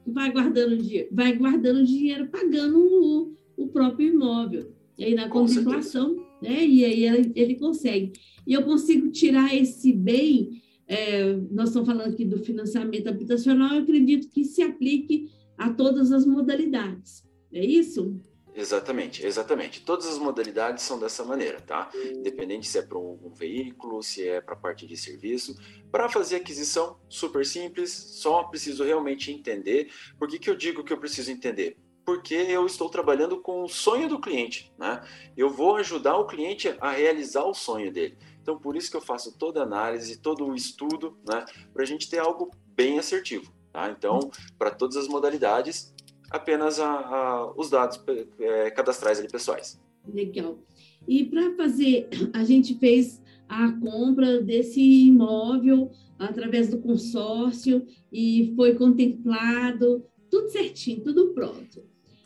vai 0.06 0.32
guardando 0.32 0.77
vai 1.12 1.34
guardando 1.38 1.86
dinheiro, 1.86 2.27
pagando 2.27 2.77
o, 2.77 3.34
o 3.56 3.67
próprio 3.69 4.13
imóvel. 4.13 4.71
E 4.97 5.06
aí 5.06 5.15
na 5.15 5.30
contemplação, 5.30 6.15
né? 6.41 6.65
E 6.65 6.84
aí 6.84 7.03
ele, 7.03 7.32
ele 7.36 7.56
consegue. 7.56 8.13
E 8.45 8.53
eu 8.53 8.63
consigo 8.63 9.10
tirar 9.10 9.56
esse 9.56 9.93
bem. 9.93 10.62
é, 10.88 11.34
nós 11.51 11.69
estamos 11.69 11.88
falando 11.88 12.12
aqui 12.13 12.25
do 12.25 12.39
financiamento 12.39 13.08
habitacional, 13.08 13.75
eu 13.75 13.84
acredito 13.84 14.30
que 14.30 14.43
se 14.43 14.62
aplique 14.62 15.30
a 15.58 15.71
todas 15.71 16.12
as 16.12 16.25
modalidades. 16.25 17.23
É 17.51 17.65
isso? 17.65 18.19
Exatamente, 18.57 19.23
exatamente. 19.23 19.81
Todas 19.81 20.07
as 20.07 20.17
modalidades 20.17 20.83
são 20.83 20.97
dessa 20.97 21.23
maneira, 21.23 21.61
tá? 21.61 21.91
Independente 21.93 22.67
se 22.67 22.79
é 22.79 22.81
para 22.81 22.97
um, 22.97 23.31
veículo, 23.31 24.01
se 24.01 24.27
é 24.27 24.41
para 24.41 24.55
parte 24.55 24.87
de 24.87 24.97
serviço. 24.97 25.55
Para 25.91 26.09
fazer 26.09 26.37
aquisição, 26.37 26.99
super 27.07 27.45
simples, 27.45 27.91
só 27.91 28.41
preciso 28.45 28.83
realmente 28.83 29.31
entender. 29.31 29.91
Por 30.17 30.27
que, 30.27 30.39
que 30.39 30.49
eu 30.49 30.55
digo 30.55 30.83
que 30.83 30.91
eu 30.91 30.97
preciso 30.97 31.31
entender? 31.31 31.77
Porque 32.03 32.33
eu 32.33 32.65
estou 32.65 32.89
trabalhando 32.89 33.39
com 33.39 33.63
o 33.63 33.69
sonho 33.69 34.09
do 34.09 34.19
cliente, 34.19 34.73
né? 34.75 35.01
Eu 35.37 35.51
vou 35.51 35.75
ajudar 35.75 36.17
o 36.17 36.25
cliente 36.25 36.75
a 36.81 36.89
realizar 36.89 37.43
o 37.43 37.53
sonho 37.53 37.93
dele. 37.93 38.17
Então, 38.41 38.57
por 38.57 38.75
isso 38.75 38.89
que 38.89 38.97
eu 38.97 39.01
faço 39.01 39.37
toda 39.37 39.59
a 39.59 39.63
análise, 39.63 40.17
todo 40.17 40.43
o 40.43 40.55
estudo, 40.55 41.15
né? 41.29 41.45
Para 41.71 41.83
a 41.83 41.85
gente 41.85 42.09
ter 42.09 42.17
algo 42.17 42.49
bem 42.69 42.97
assertivo, 42.97 43.53
tá? 43.71 43.91
Então, 43.91 44.31
para 44.57 44.71
todas 44.71 44.97
as 44.97 45.07
modalidades, 45.07 45.93
apenas 46.29 46.79
a, 46.79 46.89
a, 46.89 47.53
os 47.55 47.69
dados 47.69 48.01
é, 48.39 48.69
cadastrais 48.71 49.19
ali 49.19 49.27
pessoais. 49.27 49.79
Legal. 50.07 50.59
E 51.07 51.25
para 51.25 51.55
fazer, 51.55 52.09
a 52.33 52.43
gente 52.43 52.77
fez 52.77 53.21
a 53.47 53.71
compra 53.71 54.41
desse 54.41 54.81
imóvel 54.81 55.91
através 56.19 56.69
do 56.69 56.79
consórcio 56.79 57.85
e 58.11 58.53
foi 58.55 58.75
contemplado, 58.75 60.05
tudo 60.29 60.49
certinho, 60.49 61.03
tudo 61.03 61.33
pronto. 61.33 61.83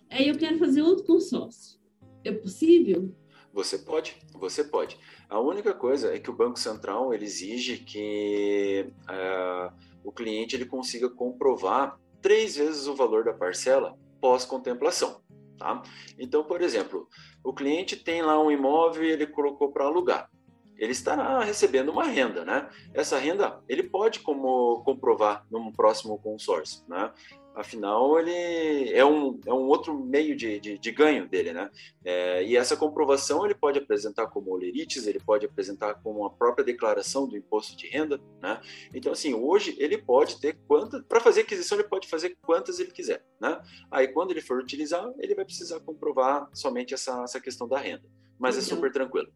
Aí 0.10 0.28
eu 0.28 0.38
quero 0.38 0.58
fazer 0.58 0.82
outro 0.82 1.06
consórcio. 1.06 1.80
É 2.24 2.32
possível? 2.32 3.14
Você 3.54 3.78
pode, 3.78 4.16
você 4.34 4.64
pode. 4.64 4.98
A 5.30 5.40
única 5.40 5.74
coisa 5.74 6.14
é 6.14 6.20
que 6.20 6.30
o 6.30 6.36
Banco 6.36 6.58
Central 6.58 7.14
ele 7.14 7.26
exige 7.26 7.78
que 7.78 8.86
uh, 9.04 9.74
o 10.04 10.12
cliente 10.12 10.56
ele 10.56 10.66
consiga 10.66 11.10
comprovar 11.10 12.00
três 12.22 12.56
vezes 12.56 12.88
o 12.88 12.96
valor 12.96 13.24
da 13.24 13.34
parcela 13.34 13.98
pós-contemplação. 14.20 15.22
Tá? 15.58 15.82
Então, 16.18 16.44
por 16.44 16.62
exemplo, 16.62 17.08
o 17.44 17.54
cliente 17.54 17.96
tem 17.96 18.22
lá 18.22 18.42
um 18.42 18.52
imóvel 18.52 19.04
e 19.04 19.12
ele 19.12 19.28
colocou 19.28 19.72
para 19.72 19.86
alugar. 19.86 20.30
Ele 20.78 20.92
estará 20.92 21.44
recebendo 21.44 21.90
uma 21.90 22.06
renda, 22.06 22.44
né? 22.44 22.68
Essa 22.92 23.20
renda 23.20 23.62
ele 23.70 23.84
pode 23.84 24.22
como 24.22 24.82
comprovar 24.84 25.46
num 25.52 25.72
próximo 25.72 26.18
consórcio, 26.18 26.84
né? 26.88 27.14
Afinal, 27.54 28.18
ele 28.18 28.94
é 28.94 29.06
um, 29.06 29.40
é 29.46 29.54
um 29.54 29.68
outro 29.68 29.94
meio 29.94 30.36
de, 30.38 30.58
de, 30.58 30.78
de 30.78 30.92
ganho 30.92 31.28
dele, 31.28 31.52
né? 31.52 31.70
É, 32.04 32.44
e 32.46 32.56
essa 32.56 32.78
comprovação 32.78 33.44
ele 33.44 33.54
pode 33.54 33.78
apresentar 33.78 34.28
como 34.28 34.52
olerites, 34.52 35.06
ele 35.06 35.20
pode 35.20 35.46
apresentar 35.46 35.96
como 35.96 36.26
a 36.26 36.30
própria 36.30 36.64
declaração 36.64 37.28
do 37.28 37.36
imposto 37.36 37.76
de 37.76 37.88
renda, 37.88 38.22
né? 38.42 38.62
Então, 38.94 39.12
assim, 39.12 39.34
hoje 39.34 39.76
ele 39.78 39.98
pode 39.98 40.40
ter 40.40 40.58
quantas... 40.66 41.04
Para 41.04 41.20
fazer 41.20 41.42
aquisição, 41.42 41.78
ele 41.78 41.88
pode 41.88 42.08
fazer 42.08 42.38
quantas 42.42 42.80
ele 42.80 42.92
quiser, 42.92 43.22
né? 43.40 43.62
Aí, 43.92 44.08
quando 44.08 44.32
ele 44.32 44.42
for 44.42 44.58
utilizar, 44.58 45.12
ele 45.20 45.36
vai 45.36 45.44
precisar 45.44 45.82
comprovar 45.82 46.50
somente 46.54 46.94
essa, 46.94 47.22
essa 47.24 47.42
questão 47.42 47.68
da 47.68 47.78
renda. 47.78 48.04
Mas 48.40 48.56
é 48.56 48.60
então, 48.60 48.72
é 48.72 48.76
super 48.76 48.92
tranquilo. 48.94 49.28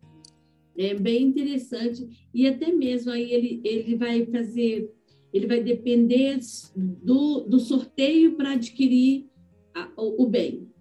É 0.77 0.93
bem 0.93 1.23
interessante. 1.23 2.27
E 2.33 2.47
até 2.47 2.71
mesmo 2.71 3.11
aí 3.11 3.31
ele, 3.31 3.61
ele 3.63 3.95
vai 3.95 4.25
fazer 4.25 4.89
ele 5.35 5.47
vai 5.47 5.59
depender 5.59 6.39
do, 6.75 7.41
do 7.41 7.59
sorteio 7.59 8.37
para 8.37 8.51
adquirir 8.51 9.29
a, 9.73 9.89
o, 9.97 10.23
o, 10.23 10.29
bem. 10.29 10.71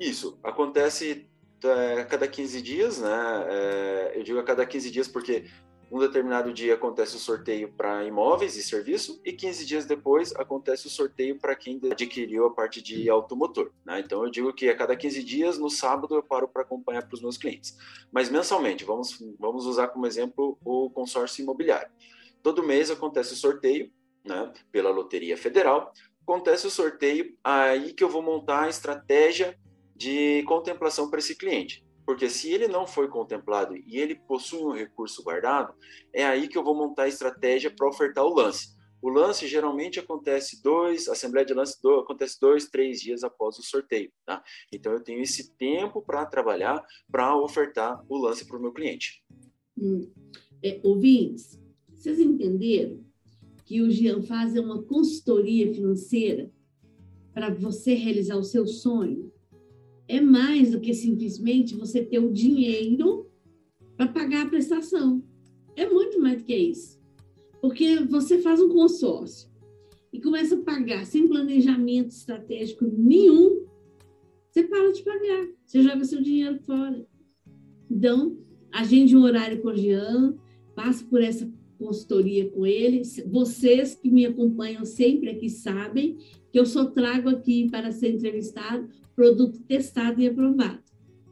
Isso, 0.00 0.36
acontece 0.42 1.28
é, 1.62 2.00
a 2.00 2.04
cada 2.04 2.26
15 2.26 2.60
dias, 2.60 3.00
né? 3.00 3.46
É, 3.48 4.12
eu 4.16 4.24
digo 4.24 4.40
a 4.40 4.42
cada 4.42 4.66
15 4.66 4.90
dias 4.90 5.06
porque 5.06 5.44
um 5.92 6.00
determinado 6.00 6.52
dia 6.52 6.74
acontece 6.74 7.14
o 7.14 7.20
sorteio 7.20 7.72
para 7.72 8.04
imóveis 8.04 8.56
e 8.56 8.62
serviço 8.64 9.20
e 9.24 9.32
15 9.32 9.64
dias 9.64 9.86
depois 9.86 10.34
acontece 10.34 10.88
o 10.88 10.90
sorteio 10.90 11.38
para 11.38 11.54
quem 11.54 11.80
adquiriu 11.90 12.46
a 12.46 12.50
parte 12.50 12.82
de 12.82 13.08
automotor. 13.08 13.70
Né? 13.86 14.00
Então 14.00 14.24
eu 14.24 14.30
digo 14.30 14.52
que 14.52 14.68
a 14.68 14.76
cada 14.76 14.96
15 14.96 15.22
dias, 15.22 15.56
no 15.56 15.70
sábado, 15.70 16.16
eu 16.16 16.22
paro 16.22 16.48
para 16.48 16.62
acompanhar 16.62 17.06
para 17.06 17.14
os 17.14 17.22
meus 17.22 17.38
clientes. 17.38 17.78
Mas 18.10 18.28
mensalmente, 18.28 18.84
vamos, 18.84 19.22
vamos 19.38 19.66
usar 19.66 19.86
como 19.88 20.04
exemplo 20.04 20.58
o 20.64 20.90
consórcio 20.90 21.42
imobiliário. 21.42 21.90
Todo 22.48 22.62
mês 22.62 22.90
acontece 22.90 23.34
o 23.34 23.36
sorteio, 23.36 23.92
né, 24.24 24.50
pela 24.72 24.88
Loteria 24.88 25.36
Federal. 25.36 25.92
Acontece 26.22 26.66
o 26.66 26.70
sorteio, 26.70 27.36
aí 27.44 27.92
que 27.92 28.02
eu 28.02 28.08
vou 28.08 28.22
montar 28.22 28.62
a 28.62 28.68
estratégia 28.70 29.54
de 29.94 30.42
contemplação 30.44 31.10
para 31.10 31.18
esse 31.18 31.36
cliente. 31.36 31.86
Porque 32.06 32.30
se 32.30 32.50
ele 32.50 32.66
não 32.66 32.86
foi 32.86 33.06
contemplado 33.06 33.76
e 33.76 33.98
ele 33.98 34.14
possui 34.14 34.62
um 34.62 34.72
recurso 34.72 35.22
guardado, 35.22 35.74
é 36.10 36.24
aí 36.24 36.48
que 36.48 36.56
eu 36.56 36.64
vou 36.64 36.74
montar 36.74 37.02
a 37.02 37.08
estratégia 37.08 37.70
para 37.70 37.86
ofertar 37.86 38.24
o 38.24 38.34
lance. 38.34 38.68
O 39.02 39.10
lance 39.10 39.46
geralmente 39.46 40.00
acontece 40.00 40.62
dois, 40.62 41.06
a 41.06 41.12
assembleia 41.12 41.44
de 41.44 41.52
lance 41.52 41.78
do, 41.82 41.96
acontece 41.96 42.40
dois, 42.40 42.70
três 42.70 42.98
dias 42.98 43.22
após 43.22 43.58
o 43.58 43.62
sorteio, 43.62 44.10
tá? 44.24 44.42
Então 44.72 44.94
eu 44.94 45.04
tenho 45.04 45.20
esse 45.20 45.54
tempo 45.58 46.00
para 46.00 46.24
trabalhar, 46.24 46.82
para 47.12 47.36
ofertar 47.36 48.02
o 48.08 48.16
lance 48.16 48.46
para 48.46 48.56
o 48.56 48.60
meu 48.62 48.72
cliente. 48.72 49.22
Hum. 49.76 50.10
É, 50.64 50.80
ouvintes, 50.82 51.58
vocês 51.98 52.20
entenderam 52.20 53.00
que 53.64 53.82
o 53.82 53.90
Jean 53.90 54.22
faz 54.22 54.54
é 54.54 54.60
uma 54.60 54.82
consultoria 54.82 55.74
financeira 55.74 56.50
para 57.34 57.52
você 57.52 57.92
realizar 57.92 58.36
o 58.36 58.44
seu 58.44 58.66
sonho? 58.66 59.32
É 60.06 60.20
mais 60.20 60.70
do 60.70 60.80
que 60.80 60.94
simplesmente 60.94 61.74
você 61.74 62.02
ter 62.02 62.20
o 62.20 62.32
dinheiro 62.32 63.28
para 63.96 64.06
pagar 64.06 64.46
a 64.46 64.48
prestação. 64.48 65.22
É 65.74 65.90
muito 65.90 66.20
mais 66.20 66.38
do 66.38 66.44
que 66.44 66.56
isso. 66.56 66.98
Porque 67.60 67.96
você 68.04 68.38
faz 68.38 68.60
um 68.60 68.68
consórcio 68.68 69.50
e 70.12 70.20
começa 70.20 70.54
a 70.54 70.62
pagar 70.62 71.04
sem 71.04 71.26
planejamento 71.26 72.12
estratégico 72.12 72.86
nenhum, 72.86 73.66
você 74.48 74.62
para 74.62 74.92
de 74.92 75.02
pagar, 75.02 75.48
você 75.66 75.82
joga 75.82 76.04
seu 76.04 76.22
dinheiro 76.22 76.60
fora. 76.60 77.04
Então, 77.90 78.38
agende 78.72 79.16
um 79.16 79.22
horário 79.22 79.60
com 79.60 79.68
o 79.68 79.76
Jean, 79.76 80.36
passe 80.76 81.04
por 81.04 81.20
essa 81.20 81.52
consultoria 81.78 82.50
com 82.50 82.66
ele. 82.66 83.02
Vocês 83.26 83.94
que 83.94 84.10
me 84.10 84.26
acompanham 84.26 84.84
sempre 84.84 85.30
aqui 85.30 85.48
sabem 85.48 86.18
que 86.50 86.58
eu 86.58 86.66
só 86.66 86.86
trago 86.86 87.28
aqui 87.28 87.68
para 87.70 87.92
ser 87.92 88.14
entrevistado 88.14 88.88
produto 89.14 89.60
testado 89.66 90.20
e 90.20 90.28
aprovado. 90.28 90.78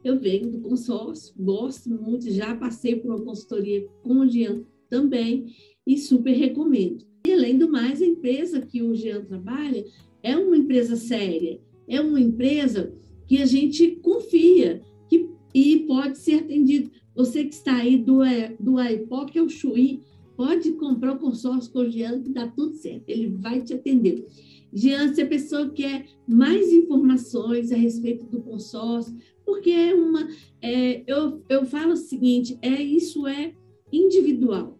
Eu 0.03 0.19
venho 0.19 0.51
do 0.51 0.59
consórcio, 0.59 1.33
gosto 1.37 1.89
muito, 1.89 2.29
já 2.31 2.55
passei 2.55 2.95
por 2.95 3.15
uma 3.15 3.23
consultoria 3.23 3.87
com 4.03 4.19
o 4.19 4.27
Jean 4.27 4.63
também 4.89 5.53
e 5.85 5.97
super 5.97 6.33
recomendo. 6.33 7.05
E 7.25 7.33
além 7.33 7.57
do 7.57 7.71
mais, 7.71 8.01
a 8.01 8.05
empresa 8.05 8.61
que 8.61 8.81
o 8.81 8.93
Jean 8.95 9.23
trabalha 9.23 9.85
é 10.21 10.35
uma 10.35 10.57
empresa 10.57 10.95
séria, 10.95 11.61
é 11.87 12.01
uma 12.01 12.19
empresa 12.19 12.93
que 13.25 13.41
a 13.41 13.45
gente 13.45 13.97
confia 14.01 14.81
que, 15.09 15.29
e 15.53 15.79
pode 15.79 16.17
ser 16.17 16.35
atendido. 16.35 16.91
Você 17.15 17.45
que 17.45 17.53
está 17.53 17.77
aí 17.77 17.97
do, 17.97 18.19
do 18.59 18.77
AIPOC, 18.77 19.37
é 19.37 19.41
o 19.41 19.49
Chuí, 19.49 20.01
Pode 20.37 20.73
comprar 20.73 21.15
o 21.15 21.19
consórcio 21.19 21.73
com 21.73 21.79
o 21.79 21.89
Jean, 21.89 22.21
que 22.21 22.29
dá 22.29 22.47
tudo 22.47 22.75
certo, 22.75 23.09
ele 23.09 23.27
vai 23.27 23.59
te 23.59 23.73
atender. 23.73 24.23
Jean, 24.71 25.11
se 25.11 25.21
a 25.23 25.25
pessoa 25.25 25.67
quer 25.69 26.05
mais 26.27 26.71
informações 26.71 27.71
a 27.71 27.75
respeito 27.75 28.23
do 28.27 28.39
consórcio, 28.41 29.17
porque 29.43 29.71
é 29.71 29.95
uma. 29.95 30.27
É, 30.61 31.03
eu, 31.07 31.43
eu 31.49 31.65
falo 31.65 31.93
o 31.93 31.97
seguinte: 31.97 32.55
é 32.61 32.69
isso 32.69 33.25
é 33.25 33.55
individual, 33.91 34.79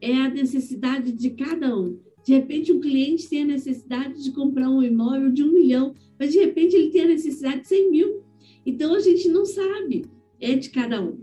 é 0.00 0.14
a 0.14 0.30
necessidade 0.30 1.12
de 1.12 1.30
cada 1.30 1.76
um. 1.76 1.98
De 2.24 2.32
repente, 2.32 2.72
um 2.72 2.80
cliente 2.80 3.28
tem 3.28 3.42
a 3.42 3.46
necessidade 3.46 4.24
de 4.24 4.32
comprar 4.32 4.70
um 4.70 4.82
imóvel 4.82 5.30
de 5.30 5.44
um 5.44 5.52
milhão, 5.52 5.94
mas 6.18 6.32
de 6.32 6.38
repente 6.38 6.74
ele 6.74 6.90
tem 6.90 7.02
a 7.02 7.08
necessidade 7.08 7.60
de 7.60 7.68
100 7.68 7.90
mil. 7.90 8.22
Então, 8.64 8.94
a 8.94 9.00
gente 9.00 9.28
não 9.28 9.44
sabe, 9.44 10.06
é 10.40 10.56
de 10.56 10.70
cada 10.70 11.00
um. 11.00 11.18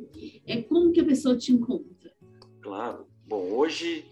É 0.45 0.61
como 0.61 0.91
que 0.91 1.01
a 1.01 1.05
pessoa 1.05 1.35
te 1.35 1.51
encontra. 1.51 2.13
Claro. 2.61 3.05
Bom, 3.33 3.49
hoje 3.53 4.05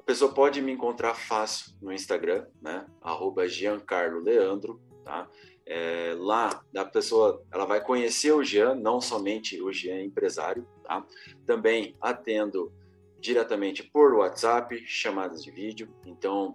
a 0.00 0.02
pessoa 0.02 0.32
pode 0.32 0.62
me 0.62 0.72
encontrar 0.72 1.12
fácil 1.12 1.74
no 1.78 1.92
Instagram, 1.92 2.46
né? 2.58 2.86
Arroba 3.02 3.46
Giancarlo 3.46 4.20
Leandro, 4.20 4.80
tá? 5.04 5.28
É, 5.66 6.14
lá 6.16 6.64
a 6.74 6.84
pessoa 6.86 7.44
ela 7.52 7.66
vai 7.66 7.84
conhecer 7.84 8.32
o 8.32 8.42
Jean, 8.42 8.74
não 8.74 8.98
somente 8.98 9.60
o 9.60 9.70
Jean 9.70 10.00
empresário, 10.00 10.66
tá? 10.84 11.06
Também 11.44 11.94
atendo 12.00 12.72
diretamente 13.20 13.82
por 13.82 14.14
WhatsApp, 14.14 14.82
chamadas 14.86 15.44
de 15.44 15.50
vídeo. 15.50 15.94
Então, 16.06 16.54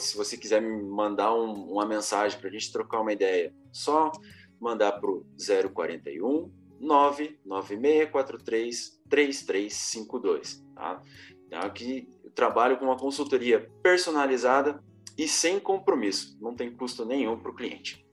se 0.00 0.16
você 0.16 0.36
quiser 0.36 0.60
me 0.60 0.82
mandar 0.82 1.32
um, 1.36 1.52
uma 1.70 1.86
mensagem 1.86 2.36
para 2.36 2.48
a 2.48 2.52
gente 2.52 2.72
trocar 2.72 3.00
uma 3.00 3.12
ideia, 3.12 3.54
só 3.70 4.10
mandar 4.60 4.98
para 4.98 5.08
o 5.08 5.24
041 5.72 6.50
99643 6.80 9.00
3352, 9.08 10.64
tá? 10.74 11.00
Tá? 11.54 11.70
Que 11.70 12.08
trabalho 12.34 12.76
com 12.76 12.84
uma 12.84 12.98
consultoria 12.98 13.70
personalizada 13.80 14.82
e 15.16 15.28
sem 15.28 15.60
compromisso, 15.60 16.36
não 16.40 16.52
tem 16.52 16.72
custo 16.72 17.04
nenhum 17.04 17.38
para 17.38 17.52
o 17.52 17.54
cliente. 17.54 18.04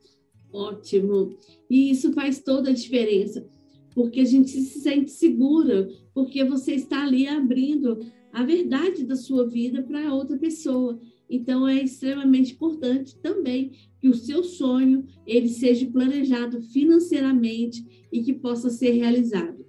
Ótimo. 0.54 1.36
E 1.68 1.90
isso 1.90 2.14
faz 2.14 2.40
toda 2.40 2.70
a 2.70 2.74
diferença, 2.74 3.50
porque 3.96 4.20
a 4.20 4.26
gente 4.26 4.52
se 4.52 4.80
sente 4.80 5.10
segura, 5.10 5.90
porque 6.14 6.44
você 6.44 6.76
está 6.76 7.02
ali 7.02 7.28
abrindo 7.28 8.06
a 8.32 8.44
verdade 8.44 9.04
da 9.06 9.16
sua 9.16 9.48
vida 9.48 9.82
para 9.82 10.14
outra 10.14 10.38
pessoa. 10.38 11.00
Então 11.28 11.68
é 11.68 11.82
extremamente 11.82 12.54
importante 12.54 13.18
também 13.22 13.72
que 14.00 14.08
o 14.08 14.14
seu 14.14 14.44
sonho 14.44 15.04
ele 15.26 15.50
seja 15.50 15.90
planejado 15.90 16.62
financeiramente 16.62 18.08
e 18.12 18.22
que 18.22 18.34
possa 18.34 18.70
ser 18.70 18.92
realizado. 18.92 19.61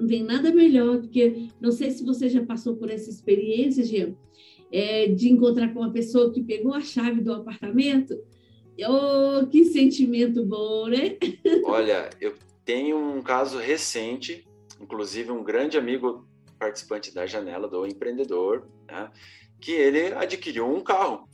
Não 0.00 0.06
tem 0.06 0.22
nada 0.22 0.50
melhor 0.50 0.98
do 0.98 1.08
que. 1.08 1.50
Não 1.60 1.70
sei 1.70 1.90
se 1.90 2.02
você 2.02 2.28
já 2.28 2.42
passou 2.42 2.74
por 2.76 2.90
essa 2.90 3.10
experiência, 3.10 3.84
Jean, 3.84 4.14
é, 4.72 5.06
de 5.08 5.30
encontrar 5.30 5.74
com 5.74 5.80
uma 5.80 5.92
pessoa 5.92 6.32
que 6.32 6.42
pegou 6.42 6.72
a 6.72 6.80
chave 6.80 7.20
do 7.20 7.34
apartamento. 7.34 8.18
Oh, 8.88 9.46
que 9.46 9.66
sentimento 9.66 10.42
bom, 10.42 10.86
né? 10.86 11.18
Olha, 11.64 12.08
eu 12.18 12.34
tenho 12.64 12.96
um 12.96 13.20
caso 13.20 13.58
recente, 13.58 14.48
inclusive 14.80 15.30
um 15.30 15.44
grande 15.44 15.76
amigo 15.76 16.26
participante 16.58 17.12
da 17.12 17.26
janela 17.26 17.68
do 17.68 17.86
empreendedor, 17.86 18.66
né, 18.86 19.10
que 19.60 19.72
ele 19.72 20.14
adquiriu 20.14 20.66
um 20.66 20.80
carro. 20.80 21.28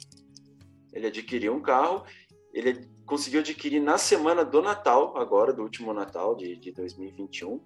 Ele 0.93 1.07
adquiriu 1.07 1.55
um 1.55 1.61
carro, 1.61 2.05
ele 2.53 2.89
conseguiu 3.05 3.41
adquirir 3.41 3.81
na 3.81 3.97
semana 3.97 4.45
do 4.45 4.61
Natal, 4.61 5.17
agora, 5.17 5.53
do 5.53 5.63
último 5.63 5.93
Natal 5.93 6.35
de, 6.35 6.57
de 6.57 6.73
2021 6.73 7.61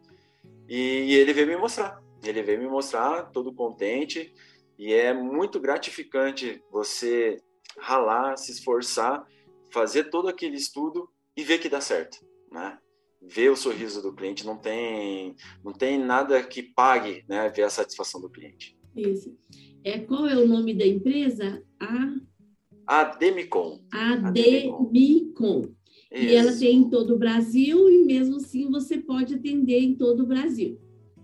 e, 0.68 1.14
ele 1.14 1.32
veio 1.32 1.46
me 1.46 1.56
mostrar. 1.56 2.02
Ele 2.22 2.42
veio 2.42 2.58
me 2.58 2.68
mostrar, 2.68 3.30
todo 3.30 3.52
contente, 3.52 4.32
e 4.78 4.92
é 4.92 5.12
muito 5.12 5.58
gratificante 5.58 6.62
você 6.70 7.38
ralar, 7.78 8.36
se 8.36 8.52
esforçar, 8.52 9.26
fazer 9.72 10.10
todo 10.10 10.28
aquele 10.28 10.56
estudo 10.56 11.08
e 11.36 11.42
ver 11.42 11.58
que 11.58 11.68
dá 11.68 11.80
certo, 11.80 12.18
né? 12.50 12.78
ver 13.22 13.50
o 13.50 13.56
sorriso 13.56 14.00
do 14.00 14.12
cliente, 14.12 14.46
não 14.46 14.56
tem, 14.56 15.36
não 15.62 15.72
tem 15.72 15.98
nada 15.98 16.42
que 16.42 16.62
pague, 16.62 17.24
né, 17.28 17.48
ver 17.50 17.64
a 17.64 17.70
satisfação 17.70 18.20
do 18.20 18.30
cliente. 18.30 18.76
Isso. 18.96 19.36
É, 19.84 19.98
qual 19.98 20.26
é 20.26 20.36
o 20.36 20.48
nome 20.48 20.74
da 20.74 20.86
empresa? 20.86 21.62
A 21.78 23.00
Ademicon. 23.00 23.80
Ademicon. 23.92 25.74
E 26.12 26.34
ela 26.34 26.52
tem 26.52 26.76
em 26.76 26.90
todo 26.90 27.14
o 27.14 27.18
Brasil 27.18 27.88
e 27.88 28.04
mesmo 28.04 28.36
assim 28.36 28.70
você 28.70 28.98
pode 28.98 29.34
atender 29.34 29.80
em 29.80 29.94
todo 29.94 30.24
o 30.24 30.26
Brasil. 30.26 30.78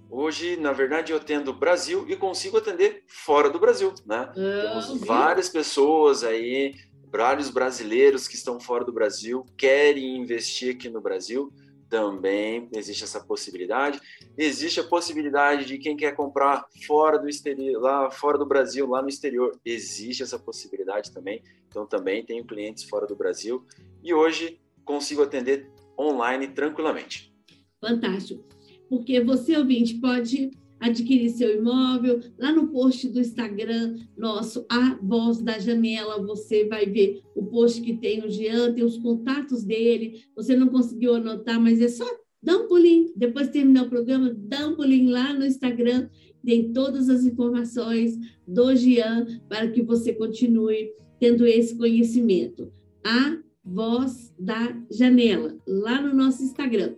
Hoje, 0.08 0.56
na 0.56 0.72
verdade, 0.72 1.12
eu 1.12 1.18
atendo 1.18 1.52
Brasil 1.52 2.06
e 2.08 2.14
consigo 2.14 2.56
atender 2.56 3.02
fora 3.08 3.50
do 3.50 3.58
Brasil, 3.58 3.92
né? 4.06 4.30
Ah, 4.30 4.32
Temos 4.34 5.00
várias 5.00 5.48
pessoas 5.48 6.22
aí, 6.22 6.74
vários 7.10 7.50
brasileiros 7.50 8.28
que 8.28 8.36
estão 8.36 8.60
fora 8.60 8.84
do 8.84 8.92
Brasil, 8.92 9.44
querem 9.56 10.16
investir 10.16 10.74
aqui 10.76 10.88
no 10.88 11.00
Brasil, 11.00 11.52
também 11.88 12.68
existe 12.72 13.04
essa 13.04 13.20
possibilidade. 13.20 14.00
Existe 14.36 14.80
a 14.80 14.84
possibilidade 14.84 15.64
de 15.64 15.78
quem 15.78 15.96
quer 15.96 16.14
comprar 16.14 16.64
fora 16.86 17.18
do 17.18 17.28
exterior, 17.28 17.80
lá 17.80 18.10
fora 18.10 18.38
do 18.38 18.46
Brasil, 18.46 18.88
lá 18.88 19.02
no 19.02 19.08
exterior, 19.08 19.58
existe 19.64 20.22
essa 20.22 20.38
possibilidade 20.38 21.12
também. 21.12 21.42
Então 21.68 21.86
também 21.86 22.24
tenho 22.24 22.44
clientes 22.44 22.84
fora 22.84 23.06
do 23.06 23.16
Brasil 23.16 23.64
e 24.02 24.12
hoje 24.14 24.58
consigo 24.86 25.22
atender 25.22 25.70
online 25.98 26.48
tranquilamente. 26.48 27.34
Fantástico. 27.78 28.42
Porque 28.88 29.20
você 29.20 29.56
ouvinte 29.58 29.96
pode 29.96 30.50
adquirir 30.80 31.30
seu 31.30 31.58
imóvel. 31.58 32.20
Lá 32.38 32.52
no 32.52 32.68
post 32.68 33.08
do 33.08 33.20
Instagram 33.20 33.96
nosso, 34.16 34.64
A 34.70 34.98
Voz 35.02 35.42
da 35.42 35.58
Janela, 35.58 36.24
você 36.24 36.66
vai 36.66 36.86
ver 36.86 37.22
o 37.34 37.44
post 37.44 37.82
que 37.82 37.96
tem 37.96 38.24
o 38.24 38.30
Jean, 38.30 38.72
tem 38.72 38.84
os 38.84 38.98
contatos 38.98 39.64
dele. 39.64 40.24
Você 40.34 40.56
não 40.56 40.68
conseguiu 40.68 41.16
anotar, 41.16 41.60
mas 41.60 41.80
é 41.80 41.88
só 41.88 42.06
dar 42.42 42.56
um 42.56 42.68
pulinho. 42.68 43.12
Depois 43.16 43.48
de 43.48 43.54
terminar 43.54 43.84
o 43.84 43.90
programa, 43.90 44.34
dá 44.36 44.68
um 44.68 44.76
pulinho 44.76 45.10
lá 45.10 45.32
no 45.32 45.44
Instagram. 45.44 46.08
Tem 46.44 46.72
todas 46.72 47.08
as 47.08 47.24
informações 47.24 48.16
do 48.46 48.74
Jean 48.76 49.26
para 49.48 49.68
que 49.68 49.82
você 49.82 50.12
continue 50.12 50.92
tendo 51.18 51.44
esse 51.46 51.76
conhecimento. 51.76 52.72
A 53.04 53.36
Voz 53.66 54.32
da 54.38 54.74
Janela, 54.90 55.56
lá 55.66 56.00
no 56.00 56.14
nosso 56.14 56.42
Instagram. 56.42 56.94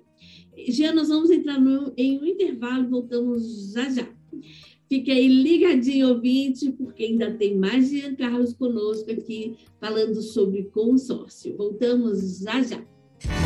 Já 0.68 0.92
nós 0.92 1.08
vamos 1.08 1.30
entrar 1.30 1.58
no, 1.58 1.92
em 1.96 2.18
um 2.20 2.26
intervalo, 2.26 2.88
voltamos 2.88 3.72
já 3.72 3.88
já. 3.88 4.06
Fique 4.88 5.10
aí 5.10 5.28
ligadinho, 5.28 6.08
ouvinte, 6.08 6.70
porque 6.72 7.04
ainda 7.04 7.30
tem 7.32 7.56
mais 7.56 7.90
Jean 7.90 8.14
Carlos 8.14 8.54
conosco 8.54 9.10
aqui, 9.10 9.56
falando 9.80 10.20
sobre 10.22 10.64
consórcio. 10.64 11.56
Voltamos 11.56 12.40
já 12.40 12.62
já. 12.62 12.80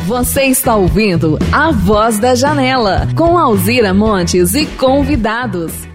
Você 0.07 0.43
está 0.43 0.75
ouvindo 0.75 1.37
A 1.51 1.71
Voz 1.71 2.19
da 2.19 2.35
Janela, 2.35 3.07
com 3.17 3.37
Alzira 3.37 3.93
Montes 3.93 4.53
e 4.53 4.65
convidados. 4.77 5.92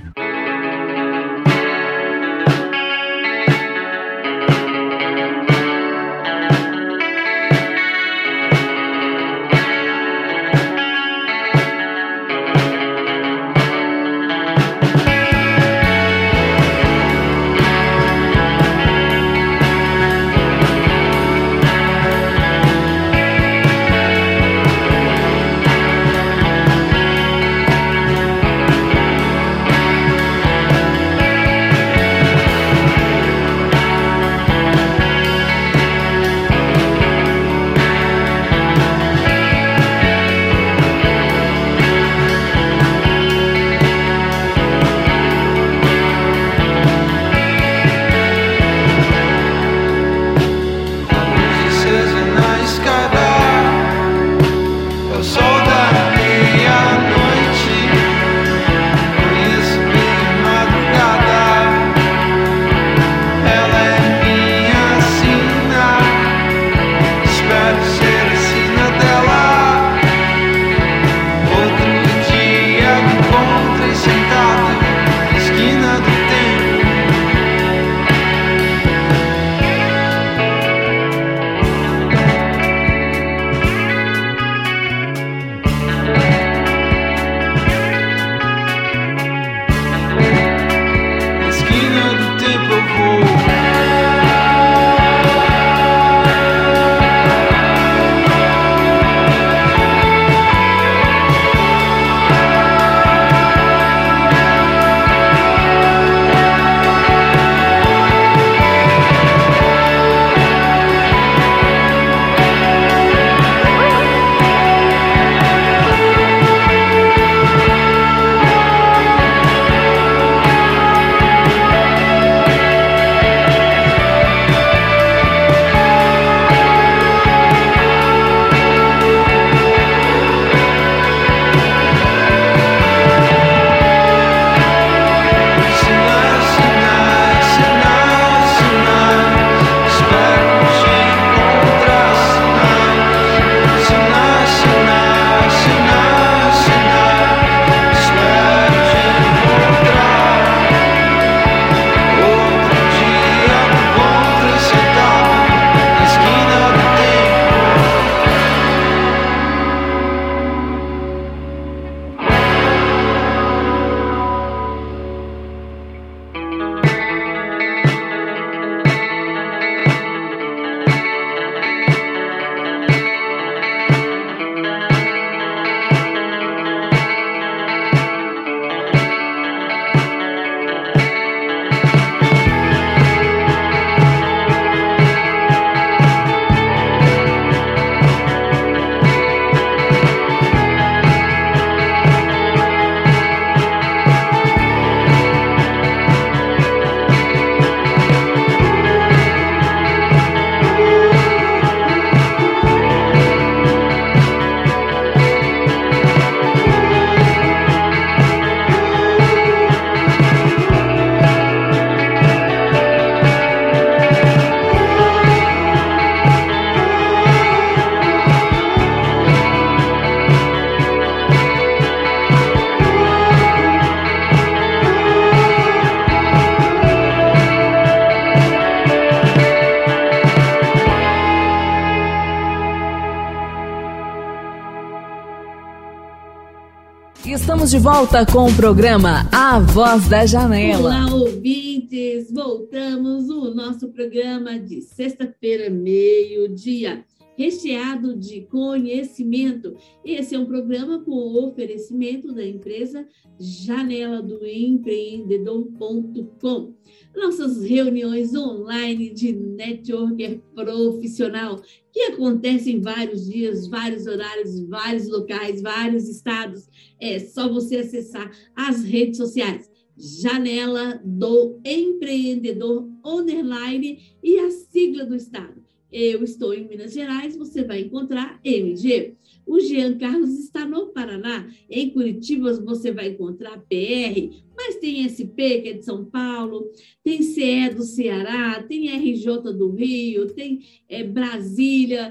Estamos 237.69 237.71
de 237.71 237.79
volta 237.79 238.25
com 238.25 238.47
o 238.47 238.57
programa 238.57 239.29
A 239.31 239.61
Voz 239.61 240.09
da 240.09 240.25
Janela. 240.25 240.81
Olá, 240.81 241.15
ouvintes! 241.15 242.33
Voltamos 242.33 243.29
o 243.29 243.55
nosso 243.55 243.89
programa 243.89 244.59
de 244.59 244.81
sexta-feira, 244.81 245.69
meio-dia 245.69 247.05
recheado 247.39 248.15
de 248.17 248.41
conhecimento. 248.43 249.75
Esse 250.05 250.35
é 250.35 250.39
um 250.39 250.45
programa 250.45 251.03
com 251.05 251.47
oferecimento 251.47 252.35
da 252.35 252.45
empresa 252.45 253.07
janela 253.39 254.21
do 254.21 254.45
empreendedor.com. 254.45 256.75
Nossas 257.19 257.65
reuniões 257.65 258.33
online 258.35 259.11
de 259.11 259.33
networker 259.33 260.41
profissional, 260.55 261.61
que 261.93 262.01
acontecem 262.03 262.77
em 262.77 262.81
vários 262.81 263.29
dias, 263.29 263.67
vários 263.67 264.07
horários, 264.07 264.61
vários 264.69 265.09
locais, 265.09 265.61
vários 265.61 266.09
estados. 266.09 266.69
É 267.01 267.19
só 267.19 267.49
você 267.53 267.79
acessar 267.79 268.31
as 268.55 268.85
redes 268.85 269.17
sociais. 269.17 269.69
Janela 269.97 271.01
do 271.05 271.61
Empreendedor 271.65 272.89
Online 273.05 273.99
e 274.23 274.39
a 274.39 274.51
sigla 274.51 275.05
do 275.05 275.17
estado 275.17 275.59
eu 275.91 276.23
estou 276.23 276.53
em 276.53 276.69
Minas 276.69 276.93
Gerais, 276.93 277.37
você 277.37 277.65
vai 277.65 277.81
encontrar 277.81 278.39
MG. 278.45 279.15
O 279.47 279.59
Jean 279.59 279.97
Carlos 279.97 280.39
está 280.39 280.67
no 280.67 280.89
Paraná. 280.89 281.49
Em 281.71 281.91
Curitiba 281.91 282.53
você 282.61 282.93
vai 282.93 283.09
encontrar 283.09 283.59
PR, 283.61 284.37
mas 284.59 284.75
tem 284.77 285.07
SP, 285.07 285.63
que 285.63 285.69
é 285.69 285.73
de 285.75 285.85
São 285.85 286.05
Paulo, 286.05 286.69
tem 287.05 287.23
CE 287.23 287.71
do 287.71 287.85
Ceará, 287.85 288.61
tem 288.65 288.91
RJ 288.91 289.55
do 289.55 289.71
Rio, 289.71 290.27
tem 290.35 290.59
é, 290.89 291.05
Brasília, 291.05 292.11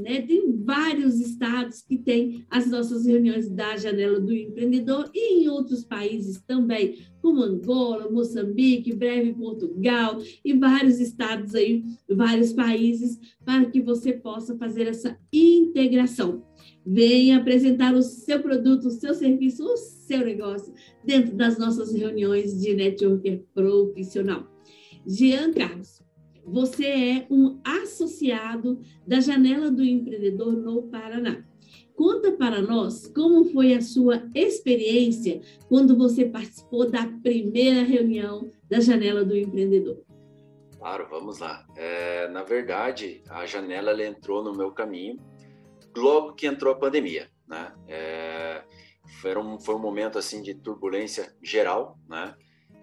né? 0.00 0.22
tem 0.22 0.50
vários 0.64 1.20
estados 1.20 1.82
que 1.82 1.98
têm 1.98 2.46
as 2.48 2.70
nossas 2.70 3.04
reuniões 3.04 3.50
da 3.50 3.76
Janela 3.76 4.18
do 4.18 4.32
Empreendedor 4.34 5.10
e 5.14 5.42
em 5.42 5.48
outros 5.48 5.84
países 5.84 6.42
também, 6.46 6.96
como 7.20 7.42
Angola, 7.42 8.10
Moçambique, 8.10 8.94
breve 8.94 9.34
Portugal 9.34 10.18
e 10.42 10.54
vários 10.54 10.98
estados 10.98 11.54
aí, 11.54 11.84
vários 12.08 12.54
países, 12.54 13.20
para 13.44 13.66
que 13.66 13.82
você 13.82 14.14
possa 14.14 14.56
fazer 14.56 14.86
essa 14.86 15.18
integração. 15.30 16.47
Venha 16.84 17.38
apresentar 17.38 17.94
o 17.94 18.02
seu 18.02 18.40
produto, 18.40 18.86
o 18.88 18.90
seu 18.90 19.14
serviço, 19.14 19.64
o 19.64 19.76
seu 19.76 20.24
negócio 20.24 20.72
dentro 21.04 21.36
das 21.36 21.58
nossas 21.58 21.92
reuniões 21.92 22.60
de 22.60 22.74
networker 22.74 23.44
profissional. 23.54 24.46
Jean 25.06 25.52
Carlos, 25.52 26.02
você 26.44 26.86
é 26.86 27.26
um 27.30 27.60
associado 27.64 28.80
da 29.06 29.20
Janela 29.20 29.70
do 29.70 29.84
Empreendedor 29.84 30.52
no 30.52 30.82
Paraná. 30.84 31.44
Conta 31.94 32.32
para 32.32 32.62
nós 32.62 33.08
como 33.08 33.44
foi 33.46 33.74
a 33.74 33.80
sua 33.80 34.22
experiência 34.34 35.40
quando 35.68 35.96
você 35.96 36.24
participou 36.24 36.88
da 36.88 37.06
primeira 37.22 37.82
reunião 37.82 38.48
da 38.70 38.80
Janela 38.80 39.24
do 39.24 39.36
Empreendedor. 39.36 40.00
Claro, 40.78 41.08
vamos 41.10 41.40
lá. 41.40 41.66
É, 41.76 42.28
na 42.28 42.44
verdade, 42.44 43.20
a 43.28 43.44
janela 43.44 44.00
entrou 44.00 44.44
no 44.44 44.54
meu 44.54 44.70
caminho 44.70 45.16
logo 45.98 46.34
que 46.34 46.46
entrou 46.46 46.72
a 46.72 46.78
pandemia, 46.78 47.30
né? 47.46 47.72
É, 47.86 48.62
foi, 49.20 49.36
um, 49.36 49.58
foi 49.58 49.74
um 49.74 49.80
momento 49.80 50.18
assim 50.18 50.42
de 50.42 50.54
turbulência 50.54 51.34
geral, 51.42 51.98
né? 52.08 52.34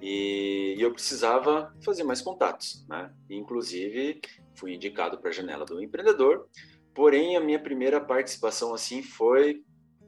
E, 0.02 0.76
e 0.78 0.82
eu 0.82 0.92
precisava 0.92 1.74
fazer 1.84 2.04
mais 2.04 2.22
contatos, 2.22 2.86
né? 2.88 3.12
Inclusive 3.30 4.20
fui 4.56 4.74
indicado 4.74 5.18
para 5.20 5.30
a 5.30 5.34
janela 5.34 5.66
do 5.66 5.82
empreendedor. 5.82 6.48
Porém, 6.94 7.36
a 7.36 7.42
minha 7.42 7.60
primeira 7.60 8.00
participação 8.00 8.74
assim 8.74 9.02
foi 9.02 9.64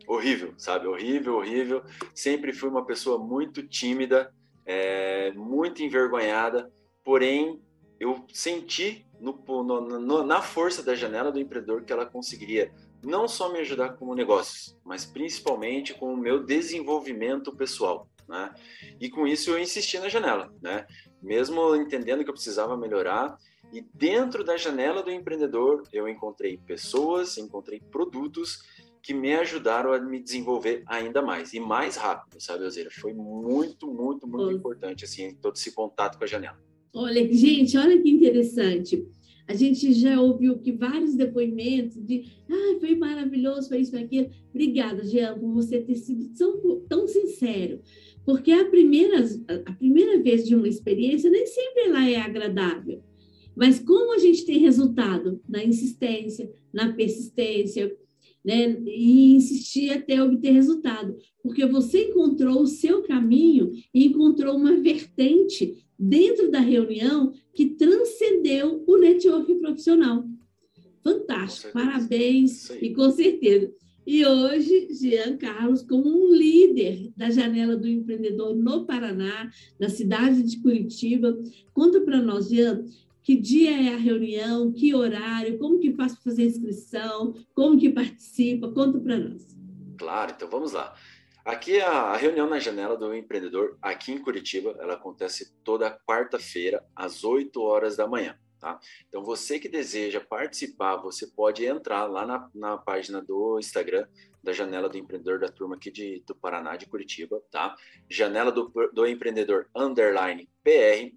horrível, 0.08 0.54
sabe? 0.58 0.88
Horrível, 0.88 1.36
horrível. 1.36 1.84
Sempre 2.14 2.54
fui 2.54 2.70
uma 2.70 2.86
pessoa 2.86 3.18
muito 3.20 3.68
tímida, 3.68 4.34
é, 4.66 5.32
muito 5.34 5.84
envergonhada. 5.84 6.72
Porém, 7.04 7.62
eu 8.00 8.26
senti 8.32 9.06
no, 9.20 9.34
no, 9.64 10.24
na 10.24 10.42
força 10.42 10.84
da 10.84 10.96
janela 10.96 11.32
do 11.32 11.40
empreendedor 11.40 11.84
que 11.84 11.92
ela 11.92 12.06
conseguiria 12.06 12.72
não 13.04 13.28
só 13.28 13.52
me 13.52 13.60
ajudar 13.60 13.96
como 13.96 14.16
negócios, 14.16 14.78
mas 14.84 15.06
principalmente 15.06 15.94
com 15.94 16.14
o 16.14 16.18
meu 16.18 16.44
desenvolvimento 16.44 17.56
pessoal. 17.56 18.10
Né? 18.28 18.54
E 19.00 19.10
com 19.10 19.28
isso 19.28 19.52
eu 19.52 19.60
insisti 19.60 20.00
na 20.00 20.10
janela, 20.10 20.54
né? 20.62 20.86
mesmo 21.22 21.76
entendendo 21.76 22.24
que 22.24 22.30
eu 22.30 22.34
precisava 22.34 22.78
melhorar. 22.78 23.38
E 23.74 23.82
dentro 23.94 24.44
da 24.44 24.56
janela 24.56 25.04
do 25.04 25.12
empreendedor, 25.12 25.84
eu 25.92 26.08
encontrei 26.08 26.58
pessoas, 26.58 27.38
encontrei 27.38 27.82
produtos 27.82 28.62
que 29.02 29.14
me 29.14 29.34
ajudaram 29.36 29.94
a 29.94 30.00
me 30.00 30.22
desenvolver 30.22 30.84
ainda 30.86 31.22
mais 31.22 31.54
e 31.54 31.60
mais 31.60 31.96
rápido, 31.96 32.42
sabe, 32.42 32.66
Alzeira? 32.66 32.90
Foi 32.92 33.14
muito, 33.14 33.88
muito, 33.88 34.28
muito 34.28 34.52
importante 34.52 35.06
assim 35.06 35.34
todo 35.36 35.56
esse 35.56 35.72
contato 35.72 36.18
com 36.18 36.26
a 36.26 36.28
janela. 36.28 36.58
Olha, 36.94 37.32
gente, 37.32 37.78
olha 37.78 38.02
que 38.02 38.10
interessante. 38.10 39.08
A 39.48 39.54
gente 39.54 39.94
já 39.94 40.20
ouviu 40.20 40.60
que 40.60 40.74
vários 40.74 41.16
depoimentos 41.16 42.04
de 42.06 42.26
ah, 42.50 42.78
foi 42.80 42.96
maravilhoso, 42.96 43.70
foi 43.70 43.80
isso, 43.80 43.92
foi 43.92 44.02
aquilo. 44.02 44.30
Obrigada, 44.50 45.06
Jean, 45.06 45.40
por 45.40 45.54
você 45.54 45.80
ter 45.80 45.96
sido 45.96 46.30
tão, 46.38 46.82
tão 46.82 47.08
sincero. 47.08 47.80
Porque 48.26 48.52
a 48.52 48.66
primeira, 48.66 49.26
a 49.66 49.72
primeira 49.72 50.22
vez 50.22 50.46
de 50.46 50.54
uma 50.54 50.68
experiência 50.68 51.30
nem 51.30 51.46
sempre 51.46 51.84
ela 51.84 52.10
é 52.10 52.18
agradável. 52.18 53.02
Mas 53.56 53.80
como 53.80 54.14
a 54.14 54.18
gente 54.18 54.46
tem 54.46 54.60
resultado 54.60 55.42
na 55.48 55.64
insistência, 55.64 56.52
na 56.74 56.92
persistência, 56.92 57.96
né? 58.48 58.82
E 58.86 59.36
insistir 59.36 59.90
até 59.90 60.24
obter 60.24 60.52
resultado. 60.52 61.18
Porque 61.44 61.66
você 61.66 62.06
encontrou 62.06 62.62
o 62.62 62.68
seu 62.68 63.04
caminho 63.04 63.74
e 63.94 64.06
encontrou 64.08 64.56
uma 64.56 64.78
vertente 64.78 65.86
dentro 65.98 66.52
da 66.52 66.60
reunião 66.60 67.34
que 67.54 67.68
transcendeu 67.68 68.84
o 68.88 68.98
network 68.98 69.54
profissional. 69.56 70.26
Fantástico, 71.04 71.74
parabéns 71.74 72.70
e 72.82 72.94
com 72.94 73.10
certeza. 73.12 73.74
E 74.06 74.26
hoje, 74.26 74.88
Jean 74.92 75.36
Carlos, 75.36 75.82
como 75.82 76.08
um 76.08 76.34
líder 76.34 77.12
da 77.18 77.30
Janela 77.30 77.76
do 77.76 77.88
Empreendedor 77.88 78.56
no 78.56 78.86
Paraná, 78.86 79.50
na 79.78 79.90
cidade 79.90 80.44
de 80.44 80.62
Curitiba, 80.62 81.38
conta 81.74 82.00
para 82.00 82.22
nós, 82.22 82.48
Jean, 82.48 82.86
que 83.22 83.36
dia 83.36 83.72
é 83.72 83.94
a 83.94 83.98
reunião, 83.98 84.72
que 84.72 84.96
horário, 84.96 85.58
como 85.58 85.80
que 85.80 85.92
faz 85.92 86.14
para 86.14 86.22
fazer 86.22 86.46
inscrição, 86.46 87.34
como 87.54 87.78
que 87.78 87.90
participa, 87.90 88.72
conta 88.72 88.98
para 88.98 89.18
nós. 89.18 89.58
Claro, 89.98 90.32
então 90.34 90.50
vamos 90.50 90.72
lá. 90.72 90.96
Aqui 91.48 91.80
a, 91.80 92.14
reunião 92.18 92.46
na 92.46 92.60
janela 92.60 92.98
do 92.98 93.16
empreendedor, 93.16 93.78
aqui 93.82 94.12
em 94.12 94.18
Curitiba, 94.18 94.76
ela 94.82 94.96
acontece 94.96 95.56
toda 95.64 95.98
quarta-feira, 96.06 96.84
às 96.94 97.24
8 97.24 97.62
horas 97.62 97.96
da 97.96 98.06
manhã. 98.06 98.38
Tá? 98.60 98.78
Então, 99.08 99.24
você 99.24 99.58
que 99.58 99.70
deseja 99.70 100.20
participar, 100.20 100.98
você 100.98 101.26
pode 101.26 101.66
entrar 101.66 102.04
lá 102.04 102.26
na, 102.26 102.50
na 102.54 102.78
página 102.78 103.22
do 103.22 103.58
Instagram 103.60 104.06
da 104.44 104.52
Janela 104.52 104.90
do 104.90 104.98
Empreendedor 104.98 105.40
da 105.40 105.48
turma 105.48 105.78
aqui 105.78 105.90
de, 105.90 106.22
do 106.28 106.36
Paraná, 106.36 106.76
de 106.76 106.86
Curitiba, 106.86 107.42
tá? 107.50 107.78
Janela 108.10 108.52
do, 108.52 108.70
do 108.92 109.08
Empreendedor 109.08 109.70
Underline 109.74 110.50
PR. 110.62 111.16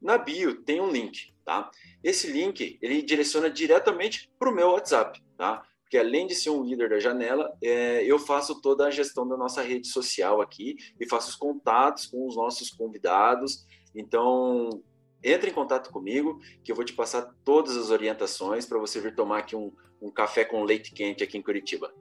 Na 0.00 0.16
bio 0.16 0.62
tem 0.62 0.80
um 0.80 0.92
link, 0.92 1.34
tá? 1.44 1.68
Esse 2.04 2.30
link, 2.30 2.78
ele 2.80 3.02
direciona 3.02 3.50
diretamente 3.50 4.30
para 4.38 4.48
o 4.48 4.54
meu 4.54 4.68
WhatsApp, 4.68 5.20
tá? 5.36 5.66
Porque 5.92 5.98
além 5.98 6.26
de 6.26 6.34
ser 6.34 6.48
um 6.48 6.64
líder 6.64 6.88
da 6.88 6.98
janela, 6.98 7.54
é, 7.62 8.02
eu 8.02 8.18
faço 8.18 8.62
toda 8.62 8.86
a 8.86 8.90
gestão 8.90 9.28
da 9.28 9.36
nossa 9.36 9.60
rede 9.60 9.88
social 9.88 10.40
aqui 10.40 10.74
e 10.98 11.06
faço 11.06 11.28
os 11.28 11.36
contatos 11.36 12.06
com 12.06 12.26
os 12.26 12.34
nossos 12.34 12.70
convidados. 12.70 13.66
Então, 13.94 14.82
entre 15.22 15.50
em 15.50 15.52
contato 15.52 15.90
comigo, 15.90 16.40
que 16.64 16.72
eu 16.72 16.76
vou 16.76 16.82
te 16.82 16.94
passar 16.94 17.30
todas 17.44 17.76
as 17.76 17.90
orientações 17.90 18.64
para 18.64 18.78
você 18.78 19.02
vir 19.02 19.14
tomar 19.14 19.40
aqui 19.40 19.54
um, 19.54 19.70
um 20.00 20.10
café 20.10 20.46
com 20.46 20.64
leite 20.64 20.94
quente 20.94 21.22
aqui 21.22 21.36
em 21.36 21.42
Curitiba. 21.42 21.92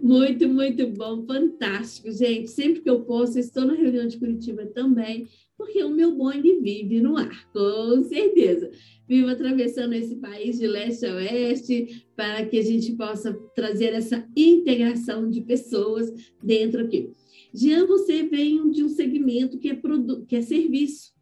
Muito, 0.00 0.48
muito 0.48 0.86
bom, 0.86 1.26
fantástico, 1.26 2.08
gente. 2.12 2.46
Sempre 2.46 2.82
que 2.82 2.90
eu 2.90 3.00
posso, 3.00 3.36
estou 3.36 3.64
na 3.64 3.74
reunião 3.74 4.06
de 4.06 4.16
Curitiba 4.16 4.64
também, 4.64 5.28
porque 5.56 5.82
o 5.82 5.90
meu 5.90 6.14
bonde 6.14 6.60
vive 6.60 7.00
no 7.00 7.16
ar, 7.16 7.50
com 7.52 8.02
certeza 8.04 8.70
vivo 9.08 9.28
atravessando 9.28 9.92
esse 9.94 10.16
país 10.16 10.58
de 10.58 10.66
leste 10.66 11.06
a 11.06 11.14
oeste, 11.14 12.06
para 12.16 12.44
que 12.46 12.58
a 12.58 12.62
gente 12.62 12.92
possa 12.92 13.32
trazer 13.54 13.92
essa 13.92 14.28
integração 14.36 15.30
de 15.30 15.40
pessoas 15.40 16.12
dentro 16.42 16.84
aqui. 16.84 17.10
Jean, 17.54 17.86
você 17.86 18.24
vem 18.24 18.70
de 18.70 18.82
um 18.82 18.88
segmento 18.88 19.58
que 19.58 19.70
é, 19.70 19.80
que 20.26 20.36
é 20.36 20.42
serviço. 20.42 21.14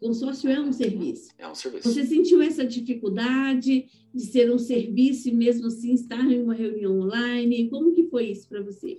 Consórcio 0.00 0.50
é 0.50 0.60
um 0.60 0.72
serviço. 0.72 1.30
É 1.38 1.48
um 1.48 1.54
serviço. 1.54 1.88
Você 1.88 2.04
sentiu 2.04 2.42
essa 2.42 2.64
dificuldade 2.64 3.86
de 4.12 4.22
ser 4.22 4.50
um 4.50 4.58
serviço 4.58 5.28
e 5.28 5.32
mesmo 5.32 5.68
assim 5.68 5.94
estar 5.94 6.24
em 6.30 6.42
uma 6.42 6.54
reunião 6.54 6.98
online? 6.98 7.68
Como 7.68 7.92
que 7.92 8.04
foi 8.04 8.30
isso 8.30 8.48
para 8.48 8.62
você? 8.62 8.98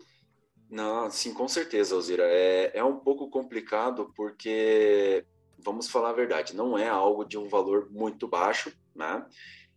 Não, 0.74 1.07
sim, 1.11 1.32
com 1.36 1.47
certeza, 1.47 1.93
Alzira. 1.93 2.24
É, 2.26 2.71
é 2.74 2.84
um 2.84 2.97
pouco 2.97 3.30
complicado 3.30 4.11
porque 4.15 5.24
vamos 5.59 5.88
falar 5.88 6.09
a 6.09 6.13
verdade, 6.13 6.55
não 6.55 6.76
é 6.76 6.89
algo 6.89 7.24
de 7.24 7.38
um 7.38 7.47
valor 7.47 7.91
muito 7.91 8.28
baixo, 8.28 8.74
né? 8.95 9.24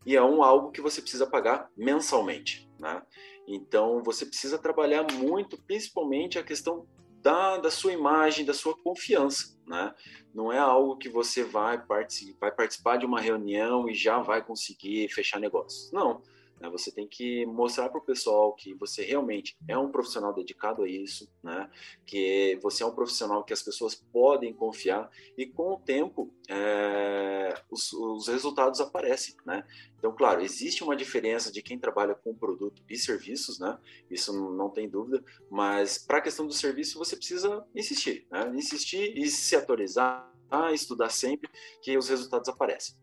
E 0.06 0.16
é 0.16 0.22
um 0.22 0.42
algo 0.42 0.70
que 0.70 0.80
você 0.80 1.02
precisa 1.02 1.26
pagar 1.26 1.70
mensalmente, 1.76 2.66
Né? 2.78 3.02
Então, 3.46 4.02
você 4.02 4.24
precisa 4.24 4.58
trabalhar 4.58 5.06
muito, 5.12 5.60
principalmente 5.64 6.38
a 6.38 6.42
questão 6.42 6.86
da, 7.20 7.58
da 7.58 7.70
sua 7.70 7.92
imagem, 7.92 8.46
da 8.46 8.54
sua 8.54 8.74
confiança. 8.74 9.54
Né? 9.66 9.94
Não 10.34 10.50
é 10.50 10.58
algo 10.58 10.96
que 10.96 11.10
você 11.10 11.44
vai, 11.44 11.78
participar, 11.78 12.48
vai 12.48 12.56
participar 12.56 12.96
de 12.96 13.04
uma 13.04 13.20
reunião 13.20 13.88
e 13.88 13.94
já 13.94 14.18
vai 14.18 14.42
conseguir 14.42 15.08
fechar 15.10 15.38
negócios. 15.38 15.92
Não. 15.92 16.22
Né? 16.60 16.70
Você 16.70 16.90
tem 16.90 17.06
que 17.06 17.44
mostrar 17.46 17.88
para 17.88 17.98
o 17.98 18.04
pessoal 18.04 18.54
que 18.54 18.74
você 18.74 19.02
realmente 19.02 19.56
é 19.68 19.76
um 19.76 19.90
profissional 19.90 20.32
dedicado 20.32 20.82
a 20.82 20.88
isso, 20.88 21.30
né? 21.42 21.70
que 22.04 22.58
você 22.62 22.82
é 22.82 22.86
um 22.86 22.94
profissional 22.94 23.44
que 23.44 23.52
as 23.52 23.62
pessoas 23.62 23.94
podem 23.94 24.52
confiar 24.52 25.10
e 25.36 25.46
com 25.46 25.74
o 25.74 25.80
tempo 25.80 26.32
é, 26.48 27.54
os, 27.70 27.92
os, 27.92 28.28
resultados 28.28 28.80
aparecem. 28.80 29.34
Né? 29.44 29.64
Então, 29.98 30.14
claro, 30.14 30.42
existe 30.42 30.82
uma 30.82 30.96
diferença 30.96 31.52
de 31.52 31.62
quem 31.62 31.78
trabalha 31.78 32.14
com 32.14 32.34
produto 32.34 32.82
e 32.88 32.96
serviços, 32.96 33.58
né? 33.58 33.78
isso 34.10 34.32
não 34.52 34.70
tem 34.70 34.88
dúvida, 34.88 35.22
mas 35.50 35.98
para 35.98 36.18
a 36.18 36.22
questão 36.22 36.46
do 36.46 36.52
serviço 36.52 36.98
você 36.98 37.16
precisa 37.16 37.64
insistir, 37.74 38.26
né? 38.30 38.52
insistir 38.54 39.16
e 39.16 39.26
se 39.28 39.56
atualizar, 39.56 40.32
estudar 40.72 41.10
sempre, 41.10 41.50
que 41.82 41.96
os 41.98 42.08
resultados 42.08 42.48
aparecem. 42.48 42.96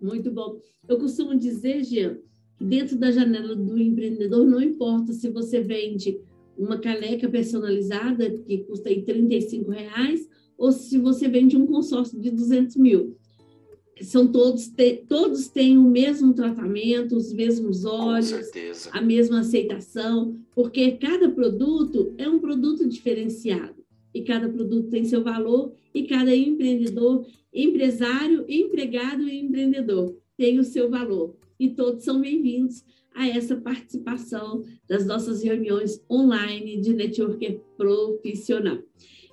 Muito 0.00 0.30
bom. 0.30 0.60
Eu 0.86 0.98
costumo 0.98 1.34
dizer, 1.34 1.82
Jean, 1.82 2.18
dentro 2.60 2.96
da 2.96 3.10
janela 3.10 3.54
do 3.54 3.78
empreendedor, 3.78 4.46
não 4.46 4.60
importa 4.60 5.12
se 5.12 5.28
você 5.28 5.60
vende 5.60 6.20
uma 6.56 6.78
caneca 6.78 7.28
personalizada 7.28 8.30
que 8.30 8.58
custa 8.58 8.88
aí 8.88 9.02
35 9.02 9.70
reais 9.70 10.28
ou 10.56 10.70
se 10.70 10.98
você 10.98 11.28
vende 11.28 11.56
um 11.56 11.66
consórcio 11.66 12.20
de 12.20 12.30
200 12.30 12.76
mil. 12.76 13.16
São 14.00 14.26
todos, 14.26 14.72
todos 15.08 15.48
têm 15.48 15.78
o 15.78 15.88
mesmo 15.88 16.32
tratamento, 16.32 17.16
os 17.16 17.32
mesmos 17.32 17.84
olhos, 17.84 18.50
a 18.90 19.00
mesma 19.00 19.40
aceitação, 19.40 20.36
porque 20.54 20.92
cada 20.92 21.30
produto 21.30 22.12
é 22.18 22.28
um 22.28 22.40
produto 22.40 22.88
diferenciado. 22.88 23.84
E 24.12 24.22
cada 24.22 24.48
produto 24.48 24.88
tem 24.88 25.04
seu 25.04 25.22
valor 25.22 25.72
e 25.92 26.04
cada 26.04 26.34
empreendedor, 26.34 27.26
empresário, 27.52 28.44
empregado 28.48 29.28
e 29.28 29.40
empreendedor 29.40 30.16
tem 30.36 30.58
o 30.58 30.64
seu 30.64 30.88
valor 30.88 31.36
e 31.64 31.74
todos 31.74 32.04
são 32.04 32.20
bem-vindos 32.20 32.84
a 33.14 33.26
essa 33.26 33.56
participação 33.56 34.62
das 34.86 35.06
nossas 35.06 35.42
reuniões 35.42 36.04
online 36.10 36.78
de 36.78 36.92
networker 36.92 37.58
profissional. 37.76 38.78